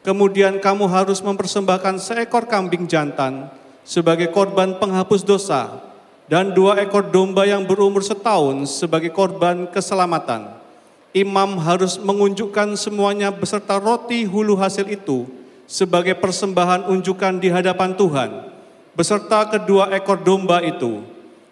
Kemudian 0.05 0.61
kamu 0.61 0.85
harus 0.85 1.25
mempersembahkan 1.25 1.97
seekor 1.97 2.45
kambing 2.45 2.85
jantan 2.85 3.49
sebagai 3.89 4.29
korban 4.29 4.77
penghapus 4.77 5.25
dosa 5.25 5.81
dan 6.29 6.53
dua 6.53 6.77
ekor 6.81 7.09
domba 7.09 7.49
yang 7.49 7.65
berumur 7.65 8.05
setahun 8.05 8.69
sebagai 8.69 9.09
korban 9.13 9.65
keselamatan. 9.73 10.61
Imam 11.17 11.57
harus 11.57 11.97
mengunjukkan 11.97 12.77
semuanya 12.77 13.33
beserta 13.33 13.81
roti 13.81 14.29
hulu 14.29 14.59
hasil 14.61 14.85
itu 14.93 15.25
sebagai 15.65 16.13
persembahan 16.19 16.91
unjukan 16.91 17.41
di 17.41 17.49
hadapan 17.49 17.97
Tuhan, 17.97 18.51
beserta 18.93 19.47
kedua 19.47 19.89
ekor 19.95 20.21
domba 20.21 20.61
itu. 20.61 21.01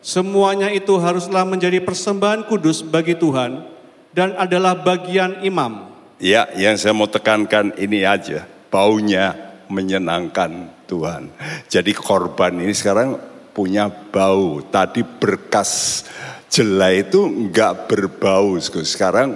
Semuanya 0.02 0.66
itu 0.74 0.98
haruslah 0.98 1.46
menjadi 1.46 1.78
persembahan 1.78 2.50
kudus 2.50 2.82
bagi 2.82 3.14
Tuhan 3.14 3.62
dan 4.10 4.34
adalah 4.34 4.74
bagian 4.74 5.40
imam. 5.46 5.91
Ya, 6.22 6.46
yang 6.54 6.78
saya 6.78 6.94
mau 6.94 7.10
tekankan 7.10 7.74
ini 7.74 8.06
aja. 8.06 8.46
Baunya 8.70 9.34
menyenangkan 9.66 10.70
Tuhan. 10.86 11.34
Jadi 11.66 11.90
korban 11.98 12.62
ini 12.62 12.70
sekarang 12.70 13.18
punya 13.50 13.90
bau. 13.90 14.62
Tadi 14.62 15.02
berkas 15.02 16.06
jelai 16.46 17.02
itu 17.02 17.26
enggak 17.26 17.90
berbau. 17.90 18.54
Sekarang 18.62 19.34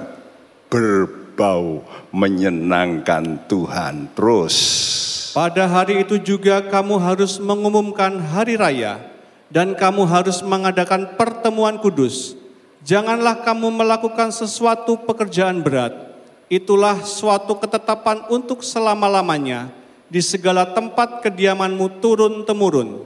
berbau 0.70 1.82
menyenangkan 2.14 3.50
Tuhan. 3.50 4.14
Terus. 4.14 4.54
Pada 5.34 5.66
hari 5.66 6.06
itu 6.06 6.22
juga 6.22 6.62
kamu 6.70 7.02
harus 7.02 7.42
mengumumkan 7.42 8.22
hari 8.30 8.54
raya 8.54 9.02
dan 9.50 9.74
kamu 9.74 10.06
harus 10.06 10.38
mengadakan 10.38 11.18
pertemuan 11.18 11.82
kudus. 11.82 12.38
Janganlah 12.86 13.42
kamu 13.42 13.74
melakukan 13.74 14.30
sesuatu 14.30 15.02
pekerjaan 15.02 15.66
berat 15.66 16.05
itulah 16.46 17.02
suatu 17.02 17.58
ketetapan 17.58 18.22
untuk 18.30 18.62
selama-lamanya 18.62 19.70
di 20.06 20.22
segala 20.22 20.66
tempat 20.66 21.22
kediamanmu 21.22 21.98
turun-temurun. 21.98 23.02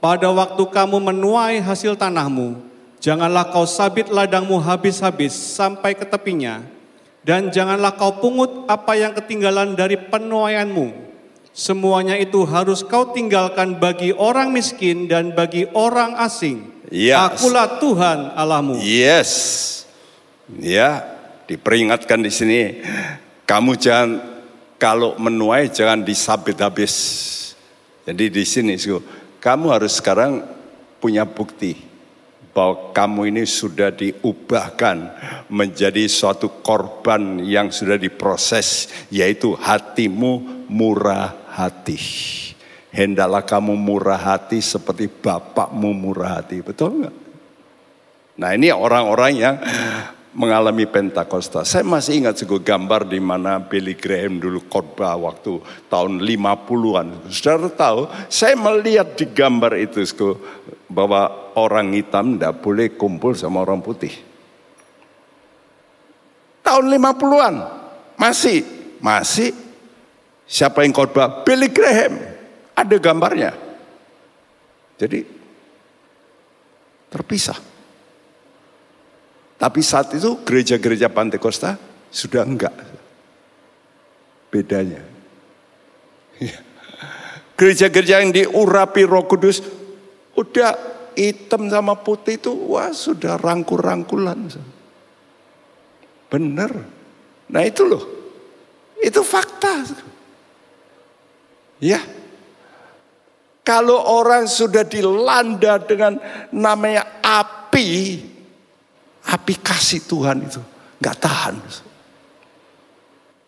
Pada 0.00 0.28
waktu 0.28 0.60
kamu 0.68 1.00
menuai 1.00 1.64
hasil 1.64 1.96
tanahmu, 1.96 2.60
janganlah 3.00 3.48
kau 3.48 3.64
sabit 3.64 4.12
ladangmu 4.12 4.60
habis-habis 4.60 5.32
sampai 5.32 5.96
ke 5.96 6.04
tepinya, 6.04 6.60
dan 7.24 7.48
janganlah 7.48 7.96
kau 7.96 8.20
pungut 8.20 8.68
apa 8.68 9.00
yang 9.00 9.16
ketinggalan 9.16 9.72
dari 9.72 9.96
penuaianmu. 9.96 10.92
Semuanya 11.54 12.20
itu 12.20 12.44
harus 12.44 12.84
kau 12.84 13.14
tinggalkan 13.16 13.80
bagi 13.80 14.12
orang 14.12 14.52
miskin 14.52 15.08
dan 15.08 15.32
bagi 15.32 15.64
orang 15.72 16.20
asing. 16.20 16.68
Yes. 16.92 17.40
Akulah 17.40 17.80
Tuhan 17.80 18.36
Allahmu. 18.36 18.82
Yes. 18.84 19.30
Ya, 20.60 21.13
Diperingatkan 21.44 22.24
di 22.24 22.32
sini, 22.32 22.60
kamu 23.44 23.76
jangan 23.76 24.10
kalau 24.80 25.16
menuai 25.20 25.68
jangan 25.68 26.00
disabit 26.00 26.60
habis. 26.64 26.94
Jadi 28.08 28.32
di 28.32 28.44
sini, 28.44 28.76
kamu 29.40 29.66
harus 29.72 30.00
sekarang 30.00 30.44
punya 31.00 31.28
bukti 31.28 31.76
bahwa 32.54 32.94
kamu 32.94 33.34
ini 33.34 33.42
sudah 33.44 33.90
diubahkan 33.90 34.96
menjadi 35.50 36.06
suatu 36.06 36.62
korban 36.62 37.42
yang 37.42 37.68
sudah 37.68 37.98
diproses, 37.98 38.88
yaitu 39.10 39.52
hatimu 39.58 40.64
murah 40.70 41.34
hati. 41.50 41.98
Hendaklah 42.94 43.42
kamu 43.42 43.74
murah 43.74 44.16
hati 44.16 44.62
seperti 44.62 45.10
bapakmu 45.10 45.90
murah 45.90 46.40
hati, 46.40 46.62
betul 46.62 47.02
nggak? 47.02 47.16
Nah 48.38 48.50
ini 48.54 48.70
orang-orang 48.70 49.32
yang 49.34 49.56
mengalami 50.34 50.84
Pentakosta. 50.84 51.62
Saya 51.62 51.86
masih 51.86 52.26
ingat 52.26 52.42
sebuah 52.42 52.60
gambar 52.60 53.06
di 53.06 53.22
mana 53.22 53.62
Billy 53.62 53.94
Graham 53.94 54.42
dulu 54.42 54.66
khotbah 54.66 55.14
waktu 55.14 55.62
tahun 55.86 56.20
50-an. 56.20 57.30
Saudara 57.30 57.70
tahu, 57.70 58.10
saya 58.26 58.58
melihat 58.58 59.14
di 59.14 59.30
gambar 59.30 59.78
itu 59.78 60.02
bahwa 60.90 61.54
orang 61.54 61.94
hitam 61.94 62.34
tidak 62.34 62.58
boleh 62.60 62.92
kumpul 62.98 63.32
sama 63.38 63.62
orang 63.62 63.78
putih. 63.80 64.12
Tahun 66.66 66.84
50-an, 66.84 67.54
masih, 68.18 68.66
masih. 68.98 69.54
Siapa 70.44 70.82
yang 70.82 70.92
khotbah? 70.92 71.46
Billy 71.46 71.70
Graham. 71.70 72.20
Ada 72.74 72.96
gambarnya. 72.98 73.54
Jadi 74.98 75.22
terpisah. 77.06 77.73
Tapi 79.64 79.80
saat 79.80 80.12
itu 80.12 80.44
gereja-gereja 80.44 81.08
Pantekosta 81.08 81.80
sudah 82.12 82.44
enggak. 82.44 82.76
Bedanya. 84.52 85.00
Iya. 86.36 86.60
Gereja-gereja 87.56 88.20
yang 88.20 88.28
diurapi 88.28 89.08
roh 89.08 89.24
kudus, 89.24 89.64
udah 90.36 90.76
hitam 91.16 91.72
sama 91.72 91.96
putih 91.96 92.36
itu, 92.36 92.52
wah 92.52 92.92
sudah 92.92 93.40
rangkul-rangkulan. 93.40 94.52
Bener. 96.28 96.72
Nah 97.48 97.62
itu 97.64 97.88
loh, 97.88 98.04
itu 99.00 99.24
fakta. 99.24 99.80
Ya, 101.80 102.04
kalau 103.64 103.96
orang 103.96 104.44
sudah 104.44 104.84
dilanda 104.84 105.80
dengan 105.80 106.20
namanya 106.52 107.24
api, 107.24 108.20
Api 109.24 109.54
kasih 109.60 110.04
Tuhan 110.04 110.44
itu 110.44 110.60
nggak 111.00 111.18
tahan. 111.20 111.56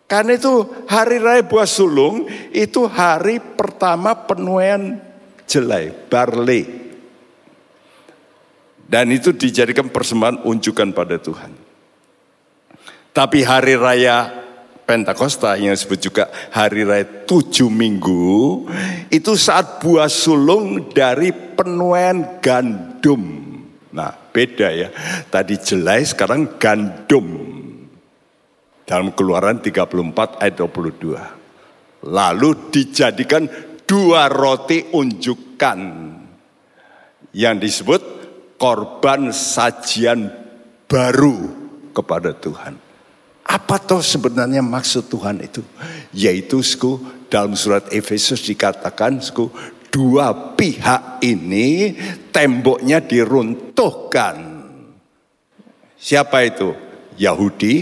Karena 0.06 0.38
itu 0.38 0.86
hari 0.86 1.18
raya 1.18 1.42
buah 1.42 1.66
sulung 1.66 2.30
itu 2.54 2.86
hari 2.86 3.42
pertama 3.42 4.14
penuaian 4.14 5.02
jelai, 5.50 5.90
barley. 5.90 6.86
Dan 8.86 9.10
itu 9.10 9.34
dijadikan 9.34 9.90
persembahan 9.90 10.46
unjukan 10.46 10.94
pada 10.94 11.18
Tuhan. 11.18 11.50
Tapi 13.10 13.42
hari 13.42 13.74
raya 13.74 14.46
Pentakosta 14.86 15.58
yang 15.58 15.74
disebut 15.74 15.98
juga 15.98 16.30
hari 16.54 16.86
raya 16.86 17.26
tujuh 17.26 17.66
minggu 17.66 18.70
itu 19.10 19.34
saat 19.34 19.82
buah 19.82 20.06
sulung 20.06 20.94
dari 20.94 21.34
penuaian 21.34 22.38
gandum. 22.38 23.45
Nah 23.96 24.12
beda 24.12 24.68
ya. 24.68 24.92
Tadi 25.32 25.56
jelai 25.56 26.04
sekarang 26.04 26.60
gandum. 26.60 27.26
Dalam 28.86 29.16
keluaran 29.16 29.58
34 29.58 30.44
ayat 30.44 30.54
22. 30.60 32.06
Lalu 32.06 32.50
dijadikan 32.70 33.48
dua 33.88 34.28
roti 34.28 34.84
unjukan. 34.92 35.80
Yang 37.32 37.56
disebut 37.64 38.02
korban 38.60 39.32
sajian 39.32 40.30
baru 40.86 41.50
kepada 41.90 42.36
Tuhan. 42.36 42.78
Apa 43.46 43.78
toh 43.78 44.02
sebenarnya 44.02 44.58
maksud 44.58 45.06
Tuhan 45.06 45.38
itu? 45.38 45.62
Yaitu 46.10 46.62
sku, 46.66 46.98
dalam 47.30 47.54
surat 47.54 47.86
Efesus 47.94 48.42
dikatakan 48.42 49.22
sku, 49.22 49.50
dua 49.96 50.52
pihak 50.52 51.24
ini 51.24 51.96
temboknya 52.28 53.00
diruntuhkan. 53.00 54.36
Siapa 55.96 56.44
itu? 56.44 56.76
Yahudi 57.16 57.74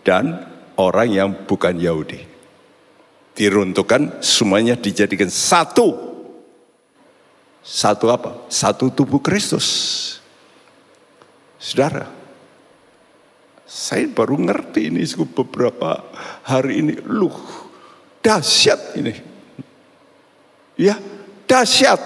dan 0.00 0.40
orang 0.80 1.08
yang 1.12 1.28
bukan 1.44 1.76
Yahudi. 1.76 2.24
Diruntuhkan 3.36 4.24
semuanya 4.24 4.72
dijadikan 4.72 5.28
satu. 5.28 6.08
Satu 7.60 8.08
apa? 8.08 8.48
Satu 8.48 8.88
tubuh 8.88 9.20
Kristus. 9.20 9.68
Saudara, 11.60 12.08
saya 13.68 14.08
baru 14.08 14.40
ngerti 14.40 14.88
ini 14.88 15.04
beberapa 15.36 16.08
hari 16.40 16.80
ini. 16.80 16.96
Luh, 17.04 17.36
dahsyat 18.24 18.96
ini. 18.96 19.12
Ya, 20.80 20.96
dahsyat. 21.50 21.98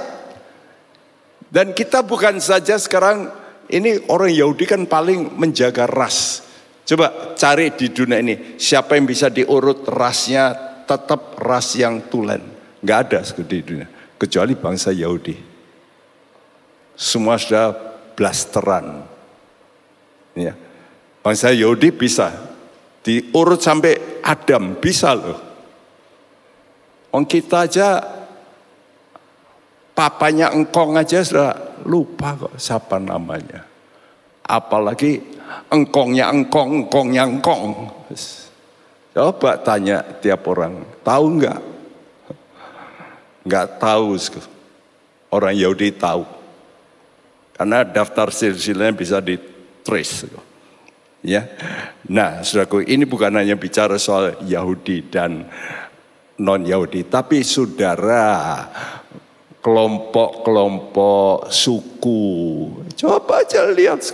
Dan 1.53 1.77
kita 1.77 2.01
bukan 2.01 2.41
saja 2.41 2.81
sekarang 2.81 3.29
ini 3.69 4.01
orang 4.09 4.33
Yahudi 4.33 4.65
kan 4.65 4.89
paling 4.89 5.37
menjaga 5.37 5.85
ras. 5.85 6.41
Coba 6.85 7.37
cari 7.37 7.73
di 7.77 7.93
dunia 7.93 8.21
ini 8.21 8.57
siapa 8.57 8.97
yang 8.97 9.05
bisa 9.05 9.29
diurut 9.29 9.85
rasnya 9.89 10.53
tetap 10.89 11.37
ras 11.41 11.77
yang 11.77 12.09
tulen. 12.09 12.41
Nggak 12.81 12.99
ada 13.09 13.21
di 13.45 13.59
dunia 13.61 13.89
kecuali 14.19 14.57
bangsa 14.57 14.91
Yahudi. 14.91 15.37
Semua 16.97 17.37
sudah 17.37 17.73
blasteran. 18.17 19.05
Ya. 20.35 20.57
Bangsa 21.25 21.55
Yahudi 21.55 21.95
bisa 21.95 22.35
diurut 23.01 23.63
sampai 23.63 24.21
Adam 24.21 24.77
bisa 24.77 25.15
loh. 25.15 25.41
Orang 27.15 27.31
kita 27.31 27.65
aja 27.71 28.03
papanya 29.95 30.51
engkong 30.51 30.99
aja 30.99 31.23
sudah 31.23 31.55
lupa 31.87 32.35
kok 32.35 32.59
siapa 32.59 32.99
namanya. 32.99 33.63
Apalagi 34.45 35.23
engkongnya 35.73 36.29
engkong, 36.29 36.85
engkongnya 36.85 37.25
engkong. 37.25 37.89
Coba 39.15 39.57
tanya 39.63 40.03
tiap 40.21 40.45
orang, 40.51 40.83
tahu 41.07 41.25
nggak? 41.41 41.61
Nggak 43.47 43.67
tahu. 43.79 44.19
Orang 45.31 45.55
Yahudi 45.55 45.95
tahu. 45.95 46.23
Karena 47.55 47.87
daftar 47.87 48.35
silsilahnya 48.35 48.95
bisa 48.95 49.23
di 49.23 49.39
trace. 49.87 50.27
Ya. 51.23 51.47
Nah, 52.11 52.43
saudaraku, 52.43 52.85
ini 52.85 53.07
bukan 53.07 53.35
hanya 53.39 53.55
bicara 53.55 53.97
soal 53.97 54.39
Yahudi 54.45 55.09
dan 55.09 55.47
non 56.39 56.67
Yahudi, 56.67 57.07
tapi 57.07 57.47
saudara 57.47 58.67
kelompok-kelompok 59.65 61.49
suku. 61.49 62.21
Coba 63.01 63.41
aja 63.41 63.65
lihat, 63.73 64.05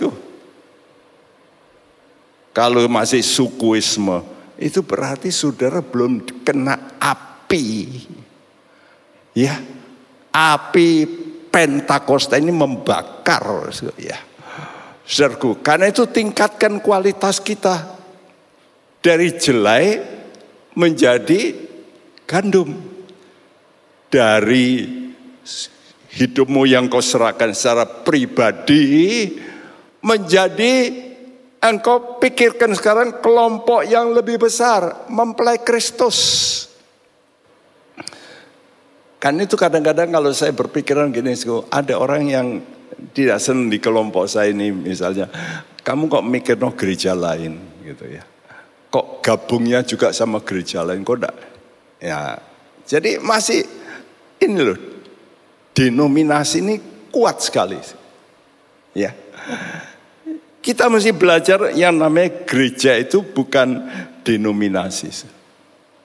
Kalau 2.55 2.87
masih 2.87 3.19
sukuisme, 3.19 4.23
itu 4.55 4.79
berarti 4.79 5.27
saudara 5.27 5.83
belum 5.83 6.23
kena 6.47 6.95
api. 7.03 7.99
Ya, 9.35 9.59
api 10.31 11.19
Pentakosta 11.51 12.39
ini 12.39 12.55
membakar. 12.55 13.43
Ya. 13.99 14.15
Saudaraku, 15.03 15.59
karena 15.59 15.91
itu 15.91 16.07
tingkatkan 16.07 16.79
kualitas 16.79 17.43
kita. 17.43 17.99
Dari 19.03 19.35
jelai 19.35 19.99
menjadi 20.71 21.51
gandum. 22.23 22.71
Dari 24.07 25.00
hidupmu 26.11 26.67
yang 26.67 26.91
kau 26.91 26.99
serahkan 26.99 27.55
secara 27.55 27.87
pribadi 27.87 29.31
menjadi 30.03 30.73
engkau 31.61 32.17
pikirkan 32.17 32.73
sekarang 32.73 33.21
kelompok 33.21 33.85
yang 33.85 34.11
lebih 34.11 34.41
besar 34.41 35.07
mempelai 35.07 35.61
Kristus. 35.61 36.17
Kan 39.21 39.37
itu 39.37 39.53
kadang-kadang 39.53 40.09
kalau 40.09 40.33
saya 40.33 40.49
berpikiran 40.49 41.13
gini, 41.13 41.37
ada 41.69 41.93
orang 42.01 42.23
yang 42.25 42.47
tidak 43.13 43.37
senang 43.37 43.69
di 43.69 43.77
kelompok 43.77 44.25
saya 44.25 44.49
ini 44.49 44.73
misalnya, 44.73 45.29
kamu 45.85 46.09
kok 46.09 46.25
mikir 46.25 46.57
no 46.57 46.73
gereja 46.73 47.13
lain 47.13 47.61
gitu 47.85 48.09
ya. 48.09 48.25
Kok 48.89 49.21
gabungnya 49.21 49.85
juga 49.85 50.09
sama 50.09 50.41
gereja 50.41 50.81
lain, 50.81 51.05
kok 51.05 51.21
enggak? 51.21 51.37
Ya, 52.01 52.41
jadi 52.89 53.21
masih 53.21 53.61
ini 54.41 54.57
loh, 54.57 54.77
denominasi 55.75 56.63
ini 56.63 56.75
kuat 57.11 57.43
sekali. 57.43 57.77
Ya. 58.95 59.15
Kita 60.61 60.87
mesti 60.93 61.09
belajar 61.09 61.73
yang 61.73 61.97
namanya 61.97 62.45
gereja 62.45 62.93
itu 62.93 63.25
bukan 63.25 63.81
denominasi. 64.21 65.25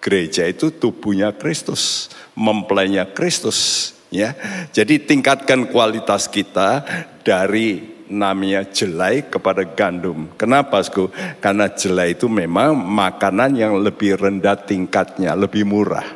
Gereja 0.00 0.48
itu 0.48 0.72
tubuhnya 0.72 1.34
Kristus, 1.34 2.08
mempelainya 2.32 3.04
Kristus 3.10 3.92
ya. 4.08 4.32
Jadi 4.72 5.02
tingkatkan 5.02 5.68
kualitas 5.68 6.30
kita 6.30 6.86
dari 7.20 7.96
namanya 8.06 8.62
jelai 8.64 9.26
kepada 9.26 9.66
gandum. 9.66 10.30
Kenapa, 10.38 10.78
Sku? 10.80 11.10
Karena 11.42 11.66
jelai 11.68 12.14
itu 12.14 12.30
memang 12.30 12.78
makanan 12.78 13.58
yang 13.58 13.74
lebih 13.82 14.16
rendah 14.16 14.56
tingkatnya, 14.56 15.34
lebih 15.34 15.66
murah. 15.66 16.06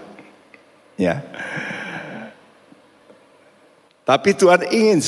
Ya. 0.94 1.20
Tapi 4.10 4.34
Tuhan 4.34 4.66
ingin, 4.74 4.98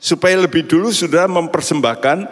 supaya 0.00 0.40
lebih 0.40 0.64
dulu 0.64 0.88
sudah 0.88 1.28
mempersembahkan 1.28 2.24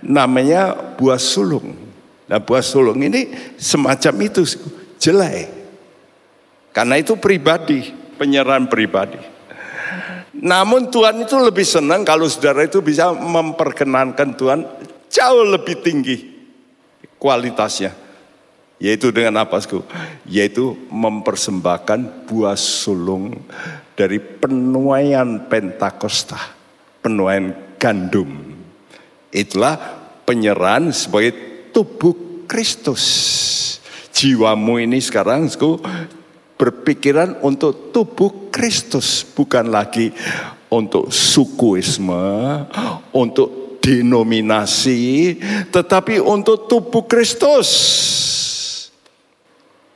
namanya 0.00 0.72
buah 0.96 1.20
sulung. 1.20 1.76
Nah, 2.24 2.40
buah 2.40 2.64
sulung 2.64 2.96
ini 3.04 3.28
semacam 3.60 4.32
itu, 4.32 4.48
jelai. 4.96 5.52
Karena 6.72 6.96
itu 6.96 7.20
pribadi, 7.20 7.84
penyerahan 8.16 8.64
pribadi. 8.64 9.20
Namun 10.40 10.88
Tuhan 10.88 11.20
itu 11.20 11.36
lebih 11.36 11.68
senang 11.68 12.00
kalau 12.00 12.24
saudara 12.32 12.64
itu 12.64 12.80
bisa 12.80 13.12
memperkenankan 13.12 14.32
Tuhan 14.32 14.64
jauh 15.12 15.44
lebih 15.52 15.84
tinggi 15.84 16.32
kualitasnya. 17.20 17.92
Yaitu 18.80 19.12
dengan 19.12 19.44
apa? 19.44 19.60
Yaitu 20.24 20.80
mempersembahkan 20.88 22.24
buah 22.24 22.56
sulung 22.56 23.36
dari 23.96 24.18
penuaian 24.18 25.48
Pentakosta, 25.48 26.38
penuaian 27.04 27.76
gandum. 27.76 28.30
Itulah 29.32 29.76
penyerahan 30.24 30.92
sebagai 30.92 31.34
tubuh 31.72 32.44
Kristus. 32.46 33.02
Jiwamu 34.12 34.84
ini 34.84 35.00
sekarang, 35.00 35.48
Sku, 35.48 35.80
berpikiran 36.60 37.40
untuk 37.42 37.90
tubuh 37.90 38.52
Kristus, 38.52 39.24
bukan 39.24 39.72
lagi 39.72 40.12
untuk 40.68 41.10
sukuisme, 41.10 42.64
untuk 43.10 43.80
denominasi, 43.82 45.36
tetapi 45.74 46.22
untuk 46.22 46.70
tubuh 46.70 47.04
Kristus. 47.10 47.68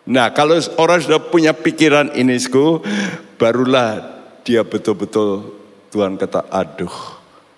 Nah, 0.07 0.31
kalau 0.35 0.59
orang 0.79 1.03
sudah 1.03 1.23
punya 1.23 1.55
pikiran 1.55 2.15
ini, 2.19 2.35
barulah 3.37 4.01
dia 4.43 4.65
betul-betul 4.67 5.57
Tuhan 5.93 6.21
kata, 6.21 6.49
aduh, 6.53 6.93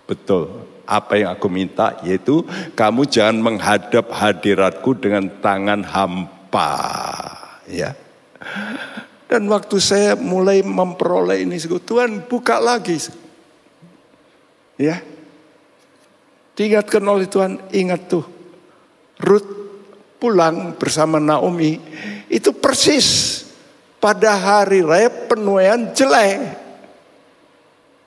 betul. 0.07 0.67
Apa 0.89 1.21
yang 1.21 1.37
aku 1.37 1.53
minta 1.53 2.01
yaitu 2.01 2.47
kamu 2.73 3.05
jangan 3.05 3.37
menghadap 3.45 4.09
hadiratku 4.09 4.97
dengan 4.97 5.29
tangan 5.43 5.85
hampa, 5.85 6.71
ya. 7.69 7.93
Dan 9.29 9.45
waktu 9.53 9.77
saya 9.77 10.17
mulai 10.17 10.65
memperoleh 10.65 11.45
ini, 11.45 11.61
Tuhan 11.61 12.25
buka 12.25 12.57
lagi. 12.57 12.97
Ya. 14.81 15.05
Diingatkan 16.57 17.05
oleh 17.05 17.29
Tuhan, 17.29 17.61
ingat 17.69 18.09
tuh. 18.09 18.25
Ruth 19.21 19.51
pulang 20.17 20.79
bersama 20.81 21.21
Naomi. 21.21 21.77
Itu 22.33 22.57
persis 22.57 23.45
pada 23.99 24.35
hari 24.35 24.83
raya 24.83 25.11
penuaian 25.11 25.91
jelek. 25.95 26.39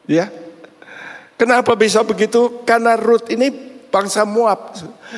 Ya. 0.07 0.27
Kenapa 1.39 1.73
bisa 1.73 2.03
begitu? 2.05 2.63
Karena 2.67 2.95
Ruth 2.99 3.27
ini 3.31 3.49
bangsa 3.91 4.23
Moab. 4.23 4.77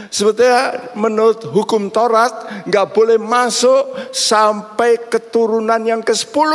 Sebetulnya 0.10 0.92
menurut 0.98 1.46
hukum 1.46 1.94
Taurat 1.94 2.66
nggak 2.66 2.88
boleh 2.92 3.22
masuk 3.22 4.12
sampai 4.16 4.98
keturunan 5.08 5.80
yang 5.84 6.02
ke-10 6.02 6.52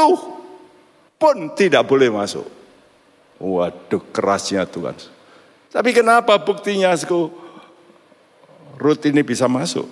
pun 1.18 1.36
tidak 1.54 1.86
boleh 1.86 2.10
masuk. 2.10 2.46
Waduh 3.38 4.02
kerasnya 4.10 4.66
Tuhan. 4.66 4.98
Tapi 5.70 5.90
kenapa 5.94 6.34
buktinya 6.42 6.90
sku? 6.96 7.30
Ruth 8.78 9.04
ini 9.06 9.22
bisa 9.22 9.46
masuk. 9.46 9.86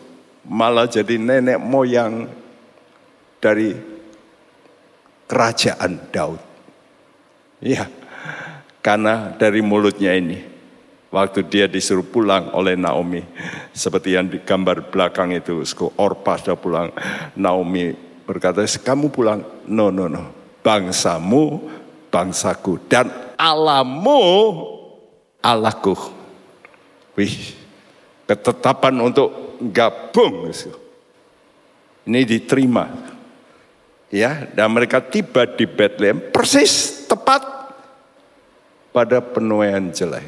Malah 0.46 0.86
jadi 0.86 1.18
nenek 1.18 1.58
moyang 1.58 2.30
dari 3.42 3.95
kerajaan 5.26 6.10
Daud. 6.10 6.40
Iya, 7.62 7.90
karena 8.82 9.34
dari 9.34 9.58
mulutnya 9.64 10.14
ini, 10.14 10.38
waktu 11.10 11.42
dia 11.46 11.66
disuruh 11.66 12.06
pulang 12.06 12.54
oleh 12.54 12.78
Naomi, 12.78 13.24
seperti 13.74 14.14
yang 14.14 14.30
di 14.30 14.38
gambar 14.42 14.92
belakang 14.92 15.34
itu, 15.34 15.62
Orpa 15.98 16.38
sudah 16.38 16.58
pulang, 16.58 16.88
Naomi 17.34 17.90
berkata, 18.26 18.62
kamu 18.62 19.10
pulang, 19.10 19.42
no, 19.66 19.90
no, 19.90 20.06
no, 20.06 20.30
bangsamu, 20.62 21.66
bangsaku, 22.12 22.86
dan 22.86 23.10
alamu, 23.40 24.22
Allahku. 25.40 25.94
Wih, 27.16 27.56
ketetapan 28.28 28.94
untuk 29.00 29.56
gabung. 29.72 30.52
Ini 32.06 32.20
diterima. 32.28 33.15
Ya, 34.16 34.48
dan 34.56 34.72
mereka 34.72 35.04
tiba 35.04 35.44
di 35.44 35.68
Bethlehem 35.68 36.16
persis 36.32 37.04
tepat 37.04 37.44
pada 38.88 39.20
penuaian 39.20 39.92
jelai. 39.92 40.24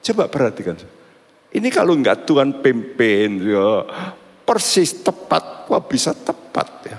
Coba 0.00 0.32
perhatikan. 0.32 0.80
Ini 1.52 1.68
kalau 1.68 1.92
enggak 1.92 2.24
Tuhan 2.24 2.64
pimpin, 2.64 3.44
ya, 3.44 3.84
persis 4.48 4.96
tepat, 5.04 5.68
wah 5.68 5.84
bisa 5.84 6.16
tepat 6.16 6.68
ya. 6.88 6.98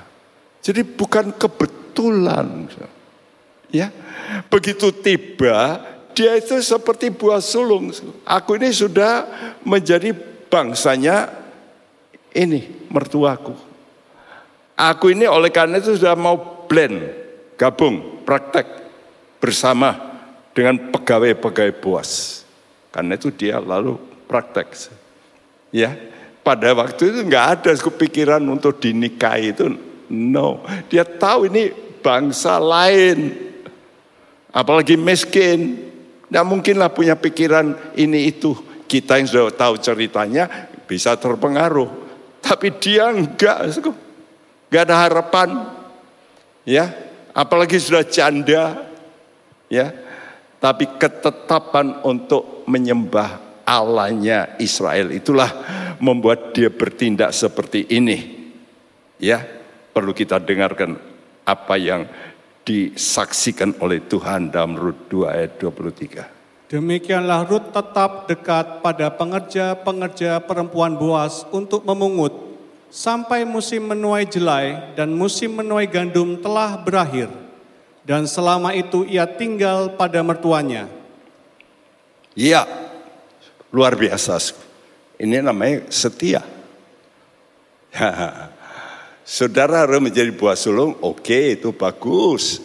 Jadi 0.62 0.86
bukan 0.86 1.34
kebetulan. 1.34 2.70
Ya, 3.74 3.90
begitu 4.54 4.94
tiba 4.94 5.82
dia 6.14 6.38
itu 6.38 6.58
seperti 6.62 7.10
buah 7.10 7.42
sulung. 7.42 7.90
Aku 8.22 8.54
ini 8.58 8.70
sudah 8.70 9.26
menjadi 9.66 10.14
bangsanya 10.50 11.30
ini 12.34 12.90
mertuaku. 12.90 13.67
Aku 14.78 15.10
ini 15.10 15.26
oleh 15.26 15.50
karena 15.50 15.82
itu 15.82 15.98
sudah 15.98 16.14
mau 16.14 16.70
blend, 16.70 17.02
gabung, 17.58 18.22
praktek 18.22 18.70
bersama 19.42 19.98
dengan 20.54 20.94
pegawai-pegawai 20.94 21.74
buas. 21.82 22.44
Karena 22.94 23.18
itu 23.18 23.34
dia 23.34 23.58
lalu 23.58 23.98
praktek. 24.30 24.94
Ya, 25.74 25.98
pada 26.46 26.78
waktu 26.78 27.10
itu 27.10 27.20
nggak 27.26 27.46
ada 27.58 27.72
kepikiran 27.74 28.42
untuk 28.46 28.78
dinikahi 28.78 29.50
itu. 29.50 29.66
No, 30.14 30.62
dia 30.88 31.04
tahu 31.04 31.50
ini 31.50 31.74
bangsa 32.00 32.62
lain, 32.62 33.34
apalagi 34.54 34.96
miskin, 34.96 35.90
tidak 36.30 36.46
mungkinlah 36.48 36.94
punya 36.94 37.18
pikiran 37.18 37.76
ini 37.98 38.32
itu. 38.32 38.56
Kita 38.88 39.20
yang 39.20 39.28
sudah 39.28 39.52
tahu 39.52 39.76
ceritanya 39.82 40.48
bisa 40.88 41.20
terpengaruh. 41.20 42.08
Tapi 42.40 42.72
dia 42.80 43.12
enggak. 43.12 43.76
Enggak 44.68 44.84
ada 44.88 44.96
harapan. 45.08 45.50
Ya, 46.68 46.92
apalagi 47.32 47.80
sudah 47.80 48.04
janda. 48.04 48.88
Ya, 49.68 49.92
tapi 50.64 50.88
ketetapan 51.00 52.04
untuk 52.04 52.64
menyembah 52.68 53.40
Allahnya 53.68 54.56
Israel 54.64 55.12
itulah 55.12 55.52
membuat 56.00 56.56
dia 56.56 56.72
bertindak 56.72 57.36
seperti 57.36 57.84
ini. 57.92 58.48
Ya, 59.20 59.44
perlu 59.92 60.16
kita 60.16 60.40
dengarkan 60.40 60.96
apa 61.44 61.76
yang 61.76 62.08
disaksikan 62.64 63.76
oleh 63.80 64.04
Tuhan 64.04 64.52
dalam 64.52 64.76
Rut 64.76 65.08
2 65.12 65.36
ayat 65.36 65.52
23. 65.60 66.72
Demikianlah 66.72 67.48
Rut 67.48 67.72
tetap 67.72 68.28
dekat 68.28 68.84
pada 68.84 69.08
pengerja-pengerja 69.16 70.44
perempuan 70.44 71.00
Boas 71.00 71.48
untuk 71.56 71.88
memungut 71.88 72.47
sampai 72.88 73.44
musim 73.44 73.84
menuai 73.84 74.24
jelai 74.28 74.96
dan 74.96 75.12
musim 75.12 75.56
menuai 75.56 75.88
gandum 75.88 76.40
telah 76.40 76.80
berakhir. 76.80 77.30
Dan 78.08 78.24
selama 78.24 78.72
itu 78.72 79.04
ia 79.04 79.28
tinggal 79.28 80.00
pada 80.00 80.24
mertuanya. 80.24 80.88
Iya, 82.32 82.64
luar 83.74 84.00
biasa. 84.00 84.40
Ini 85.20 85.44
namanya 85.44 85.92
setia. 85.92 86.40
Saudara 89.28 89.84
harus 89.84 90.00
menjadi 90.00 90.32
buah 90.32 90.56
sulung, 90.56 90.96
oke 91.04 91.20
okay, 91.20 91.60
itu 91.60 91.76
bagus. 91.76 92.64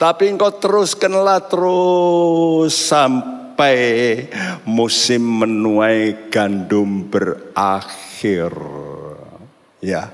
Tapi 0.00 0.32
engkau 0.32 0.48
terus 0.56 0.96
kenlah 0.96 1.44
terus 1.44 2.72
sampai 2.72 4.24
musim 4.64 5.44
menuai 5.44 6.32
gandum 6.32 7.04
berakhir. 7.04 8.56
Ya, 9.78 10.10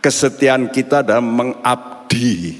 kesetiaan 0.00 0.72
kita 0.72 1.04
dalam 1.04 1.28
mengabdi 1.28 2.56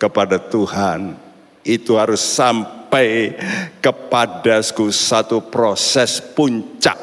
kepada 0.00 0.40
Tuhan 0.40 1.20
itu 1.60 2.00
harus 2.00 2.24
sampai 2.24 3.36
kepada 3.84 4.64
satu 4.64 5.44
proses 5.44 6.24
puncak 6.32 6.96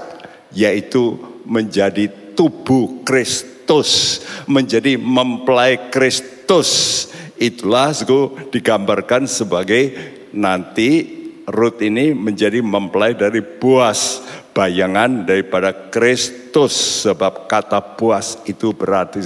yaitu 0.49 1.21
menjadi 1.45 2.09
tubuh 2.34 3.05
Kristus 3.05 4.21
menjadi 4.45 4.95
mempelai 4.95 5.89
Kristus. 5.89 7.09
Itulah 7.36 7.91
suku 7.91 8.53
digambarkan 8.53 9.28
sebagai 9.28 9.91
nanti 10.32 11.11
Ruth 11.45 11.82
ini 11.84 12.15
menjadi 12.15 12.63
mempelai 12.63 13.13
dari 13.13 13.41
buas, 13.43 14.23
bayangan 14.56 15.28
daripada 15.28 15.91
Kristus. 15.91 17.03
Sebab 17.03 17.51
kata 17.51 17.84
buas 17.99 18.39
itu 18.47 18.72
berarti 18.72 19.20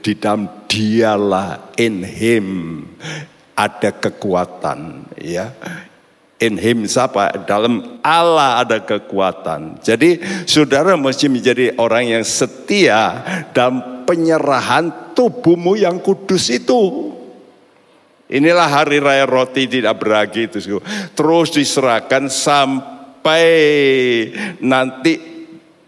di 0.00 0.16
dalam 0.16 0.64
dialah 0.64 1.76
in 1.76 2.00
him 2.00 2.46
ada 3.52 3.92
kekuatan 3.92 5.04
ya 5.20 5.52
in 6.40 6.56
him 6.56 6.88
siapa? 6.88 7.44
Dalam 7.44 8.00
Allah 8.00 8.64
ada 8.64 8.80
kekuatan. 8.80 9.78
Jadi 9.84 10.18
saudara 10.48 10.96
mesti 10.96 11.28
menjadi 11.28 11.76
orang 11.76 12.18
yang 12.18 12.24
setia 12.24 13.22
dalam 13.52 14.02
penyerahan 14.08 15.12
tubuhmu 15.12 15.76
yang 15.76 16.00
kudus 16.00 16.48
itu. 16.48 17.12
Inilah 18.30 18.66
hari 18.66 19.02
raya 19.02 19.28
roti 19.28 19.68
tidak 19.68 20.00
beragi 20.00 20.48
itu. 20.48 20.80
Terus 21.12 21.48
diserahkan 21.52 22.30
sampai 22.32 22.99
nanti 24.64 25.12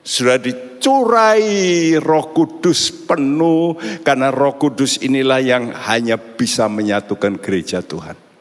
sudah 0.03 0.37
dicurai 0.37 1.97
roh 1.97 2.33
kudus 2.35 3.07
penuh. 3.07 3.77
Karena 4.03 4.29
roh 4.29 4.59
kudus 4.61 5.01
inilah 5.01 5.41
yang 5.41 5.73
hanya 5.73 6.17
bisa 6.21 6.67
menyatukan 6.69 7.41
gereja 7.41 7.81
Tuhan 7.81 8.33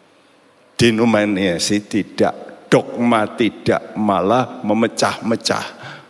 denominasi 0.82 1.86
tidak 1.86 2.66
dogma 2.66 3.38
tidak 3.38 3.94
malah 4.02 4.66
memecah-mecah 4.66 5.66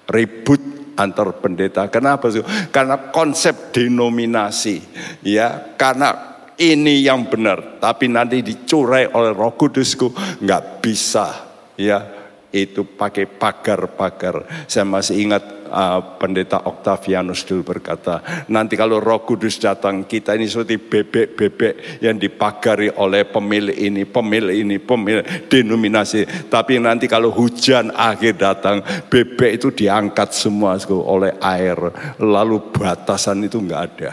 ribut 0.08 0.96
antar 0.96 1.36
pendeta. 1.44 1.92
Kenapa 1.92 2.32
sih? 2.32 2.40
Karena 2.72 3.12
konsep 3.12 3.76
denominasi 3.76 4.80
ya, 5.28 5.76
karena 5.76 6.40
ini 6.56 7.04
yang 7.04 7.28
benar, 7.28 7.84
tapi 7.84 8.08
nanti 8.08 8.40
dicurai 8.40 9.12
oleh 9.12 9.36
Roh 9.36 9.58
Kudusku 9.60 10.14
nggak 10.40 10.64
bisa 10.80 11.28
ya 11.76 12.21
itu 12.52 12.84
pakai 12.84 13.26
pagar-pagar. 13.28 14.68
Saya 14.68 14.84
masih 14.84 15.24
ingat 15.24 15.44
uh, 15.72 16.20
pendeta 16.20 16.60
Octavianus 16.68 17.48
dulu 17.48 17.76
berkata, 17.76 18.20
nanti 18.52 18.76
kalau 18.76 19.00
Roh 19.00 19.24
Kudus 19.24 19.58
datang, 19.58 20.04
kita 20.04 20.36
ini 20.36 20.52
seperti 20.52 20.78
bebek-bebek 20.78 22.04
yang 22.04 22.20
dipagari 22.20 22.92
oleh 22.92 23.24
pemilik 23.24 23.74
ini, 23.74 24.04
pemilik 24.04 24.56
ini, 24.56 24.78
pemilik 24.78 25.24
denominasi. 25.48 26.52
Tapi 26.52 26.78
nanti 26.78 27.08
kalau 27.08 27.32
hujan 27.32 27.96
akhir 27.96 28.36
datang, 28.38 28.84
bebek 29.08 29.58
itu 29.58 29.72
diangkat 29.72 30.36
semua 30.36 30.76
oleh 30.92 31.40
air, 31.40 31.80
lalu 32.20 32.60
batasan 32.76 33.48
itu 33.48 33.58
nggak 33.64 33.84
ada. 33.96 34.12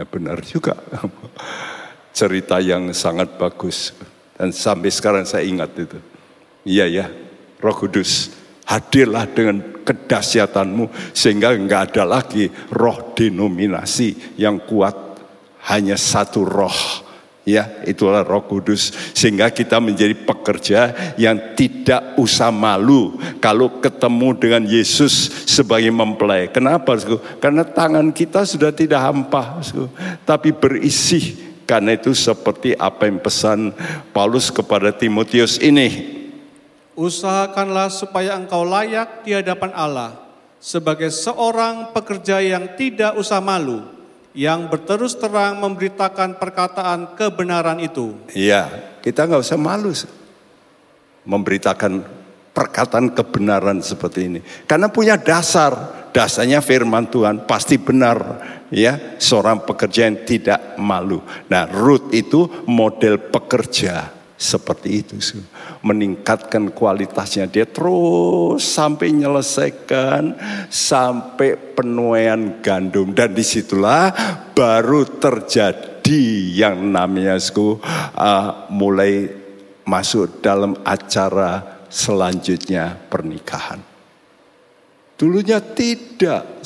Ya 0.00 0.04
benar 0.08 0.40
juga. 0.40 0.80
Cerita 2.16 2.58
yang 2.58 2.90
sangat 2.96 3.36
bagus. 3.36 3.92
Dan 4.34 4.56
sampai 4.56 4.88
sekarang 4.88 5.28
saya 5.28 5.44
ingat 5.44 5.76
itu. 5.76 6.00
Iya 6.64 6.88
ya, 6.88 7.06
Roh 7.60 7.76
Kudus, 7.76 8.32
hadirlah 8.70 9.26
dengan 9.26 9.82
kedahsyatanmu 9.82 11.10
sehingga 11.10 11.50
enggak 11.50 11.92
ada 11.92 12.06
lagi 12.06 12.46
roh 12.70 13.10
denominasi 13.18 14.38
yang 14.38 14.62
kuat 14.62 14.94
hanya 15.66 15.98
satu 15.98 16.46
roh. 16.46 16.78
Ya 17.42 17.82
itulah 17.88 18.22
roh 18.22 18.44
kudus. 18.46 18.92
Sehingga 19.16 19.50
kita 19.50 19.80
menjadi 19.82 20.12
pekerja 20.12 20.94
yang 21.16 21.56
tidak 21.58 22.14
usah 22.20 22.52
malu 22.52 23.16
kalau 23.42 23.80
ketemu 23.80 24.28
dengan 24.38 24.62
Yesus 24.68 25.48
sebagai 25.48 25.90
mempelai. 25.90 26.52
Kenapa 26.52 26.94
karena 27.42 27.64
tangan 27.66 28.12
kita 28.12 28.44
sudah 28.44 28.70
tidak 28.70 29.02
hampa 29.02 29.58
tapi 30.28 30.52
berisi 30.52 31.50
karena 31.64 31.96
itu 31.96 32.12
seperti 32.12 32.76
apa 32.76 33.08
yang 33.08 33.18
pesan 33.18 33.72
Paulus 34.12 34.52
kepada 34.52 34.92
Timotius 34.92 35.56
ini 35.58 36.19
Usahakanlah 37.00 37.88
supaya 37.88 38.36
engkau 38.36 38.60
layak 38.60 39.24
di 39.24 39.32
hadapan 39.32 39.72
Allah 39.72 40.20
sebagai 40.60 41.08
seorang 41.08 41.96
pekerja 41.96 42.44
yang 42.44 42.76
tidak 42.76 43.16
usah 43.16 43.40
malu, 43.40 43.80
yang 44.36 44.68
berterus 44.68 45.16
terang 45.16 45.56
memberitakan 45.64 46.36
perkataan 46.36 47.16
kebenaran 47.16 47.80
itu. 47.80 48.12
Iya, 48.36 48.68
kita 49.00 49.24
nggak 49.24 49.40
usah 49.40 49.56
malu 49.56 49.96
memberitakan 51.24 52.04
perkataan 52.52 53.16
kebenaran 53.16 53.80
seperti 53.80 54.28
ini. 54.28 54.40
Karena 54.68 54.92
punya 54.92 55.16
dasar, 55.16 55.72
dasarnya 56.12 56.60
firman 56.60 57.08
Tuhan 57.08 57.48
pasti 57.48 57.80
benar. 57.80 58.44
Ya, 58.68 59.16
seorang 59.16 59.64
pekerja 59.64 60.04
yang 60.04 60.20
tidak 60.28 60.76
malu. 60.76 61.24
Nah, 61.48 61.64
Ruth 61.64 62.12
itu 62.12 62.44
model 62.68 63.18
pekerja 63.32 64.19
seperti 64.40 65.04
itu 65.04 65.20
meningkatkan 65.84 66.72
kualitasnya. 66.72 67.44
Dia 67.44 67.68
terus 67.68 68.64
sampai 68.64 69.12
menyelesaikan 69.12 70.32
sampai 70.72 71.76
penuaian 71.76 72.64
gandum. 72.64 73.12
Dan 73.12 73.36
di 73.36 73.44
situlah 73.44 74.08
baru 74.56 75.04
terjadi 75.04 76.24
yang 76.56 76.88
namanya 76.88 77.36
uh, 78.16 78.64
mulai 78.72 79.28
masuk 79.84 80.40
dalam 80.40 80.72
acara 80.88 81.84
selanjutnya 81.92 82.96
pernikahan. 82.96 83.84
Dulunya 85.20 85.60
tidak 85.60 86.64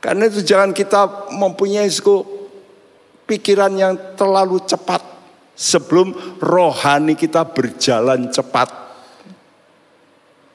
karena 0.00 0.32
itu 0.32 0.40
jangan 0.40 0.72
kita 0.72 1.32
mempunyai 1.32 1.88
pikiran 3.28 3.72
yang 3.76 3.94
terlalu 4.16 4.60
cepat 4.64 5.09
sebelum 5.60 6.16
rohani 6.40 7.12
kita 7.12 7.44
berjalan 7.44 8.32
cepat. 8.32 8.72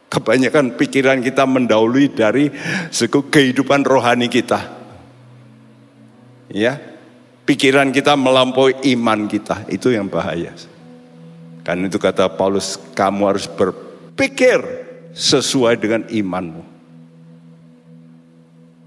Kebanyakan 0.10 0.74
pikiran 0.80 1.22
kita 1.22 1.46
mendahului 1.46 2.10
dari 2.10 2.50
suku 2.90 3.30
kehidupan 3.30 3.86
rohani 3.86 4.26
kita. 4.26 4.74
Ya, 6.50 6.80
pikiran 7.46 7.94
kita 7.94 8.18
melampaui 8.18 8.74
iman 8.96 9.28
kita, 9.30 9.68
itu 9.70 9.92
yang 9.94 10.10
bahaya. 10.10 10.56
Karena 11.68 11.90
itu 11.90 12.00
kata 12.00 12.32
Paulus, 12.32 12.80
kamu 12.96 13.22
harus 13.28 13.46
berpikir 13.50 14.62
sesuai 15.12 15.76
dengan 15.82 16.08
imanmu. 16.08 16.64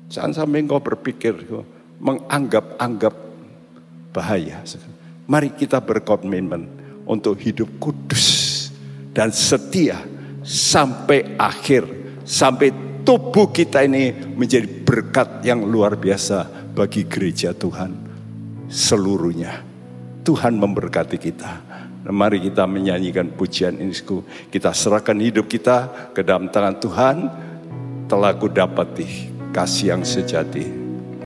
Jangan 0.08 0.32
sampai 0.32 0.64
engkau 0.64 0.80
berpikir 0.80 1.36
menganggap-anggap 2.00 3.12
bahaya. 4.16 4.64
Mari 5.28 5.52
kita 5.52 5.84
berkomitmen 5.84 6.64
untuk 7.04 7.36
hidup 7.36 7.68
kudus 7.76 8.72
dan 9.12 9.28
setia 9.28 10.00
sampai 10.40 11.36
akhir, 11.36 11.84
sampai 12.24 12.72
tubuh 13.04 13.52
kita 13.52 13.84
ini 13.84 14.16
menjadi 14.32 14.64
berkat 14.64 15.44
yang 15.44 15.68
luar 15.68 16.00
biasa 16.00 16.72
bagi 16.72 17.04
gereja 17.04 17.52
Tuhan 17.52 17.92
seluruhnya. 18.72 19.60
Tuhan 20.24 20.56
memberkati 20.56 21.20
kita. 21.20 21.52
Mari 22.08 22.48
kita 22.48 22.64
menyanyikan 22.64 23.28
pujian 23.28 23.76
ini. 23.76 23.92
Kita 24.48 24.72
serahkan 24.72 25.20
hidup 25.20 25.44
kita 25.44 26.08
ke 26.16 26.24
dalam 26.24 26.48
tangan 26.48 26.80
Tuhan. 26.80 27.16
Telah 28.08 28.32
ku 28.32 28.48
dapati 28.48 29.28
kasih 29.52 29.92
yang 29.92 30.08
sejati 30.08 30.87